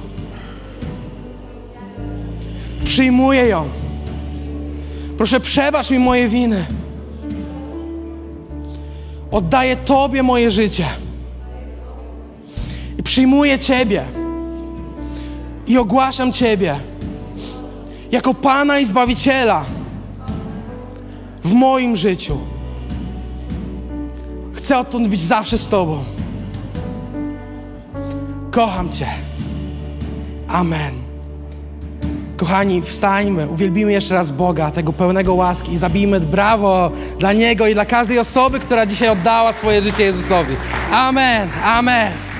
Przyjmuję 2.85 3.47
ją. 3.47 3.69
Proszę, 5.17 5.41
przebacz 5.41 5.91
mi 5.91 5.99
moje 5.99 6.29
winy. 6.29 6.67
Oddaję 9.31 9.77
Tobie 9.77 10.23
moje 10.23 10.51
życie. 10.51 10.87
I 13.03 13.05
przyjmuję 13.05 13.59
Ciebie. 13.59 14.05
I 15.67 15.79
ogłaszam 15.79 16.33
Ciebie 16.33 16.77
jako 18.11 18.35
Pana 18.35 18.79
i 18.79 18.85
Zbawiciela 18.85 19.65
w 21.45 21.53
moim 21.53 21.97
życiu. 21.97 22.39
Chcę 24.55 24.79
odtąd 24.79 25.09
być 25.09 25.21
zawsze 25.21 25.59
z 25.59 25.69
Tobą. 25.69 26.05
Kocham 28.51 28.91
Cię. 28.91 29.07
Amen. 30.49 30.95
Kochani, 32.37 32.83
wstańmy, 32.83 33.49
uwielbimy 33.49 33.93
jeszcze 33.93 34.15
raz 34.15 34.33
Boga, 34.33 34.71
tego 34.71 34.93
pełnego 34.93 35.35
łaski 35.35 35.73
i 35.73 35.79
zabijmy 35.79 36.21
brawo 36.21 36.91
dla 37.19 37.33
Niego 37.33 37.67
i 37.67 37.75
dla 37.75 37.85
każdej 37.85 38.19
osoby, 38.19 38.61
która 38.61 38.87
dzisiaj 38.87 39.09
oddała 39.09 39.53
swoje 39.53 39.83
życie 39.83 40.03
Jezusowi. 40.03 40.57
Amen, 40.93 41.49
amen. 41.65 42.32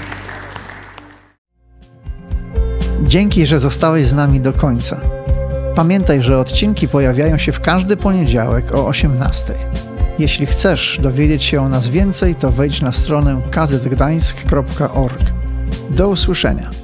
Dzięki, 3.13 3.47
że 3.47 3.59
zostałeś 3.59 4.07
z 4.07 4.15
nami 4.15 4.41
do 4.41 4.53
końca. 4.53 5.01
Pamiętaj, 5.75 6.23
że 6.23 6.39
odcinki 6.39 6.89
pojawiają 6.89 7.39
się 7.39 7.53
w 7.53 7.61
każdy 7.61 7.97
poniedziałek 7.97 8.75
o 8.75 8.87
18. 8.87 9.55
Jeśli 10.19 10.47
chcesz 10.47 10.99
dowiedzieć 11.03 11.45
się 11.45 11.61
o 11.63 11.69
nas 11.69 11.89
więcej, 11.89 12.35
to 12.35 12.53
wejdź 12.53 12.81
na 12.81 12.93
stronę 12.93 13.43
kazetgdańsk.org. 13.51 15.23
Do 15.91 16.09
usłyszenia. 16.09 16.82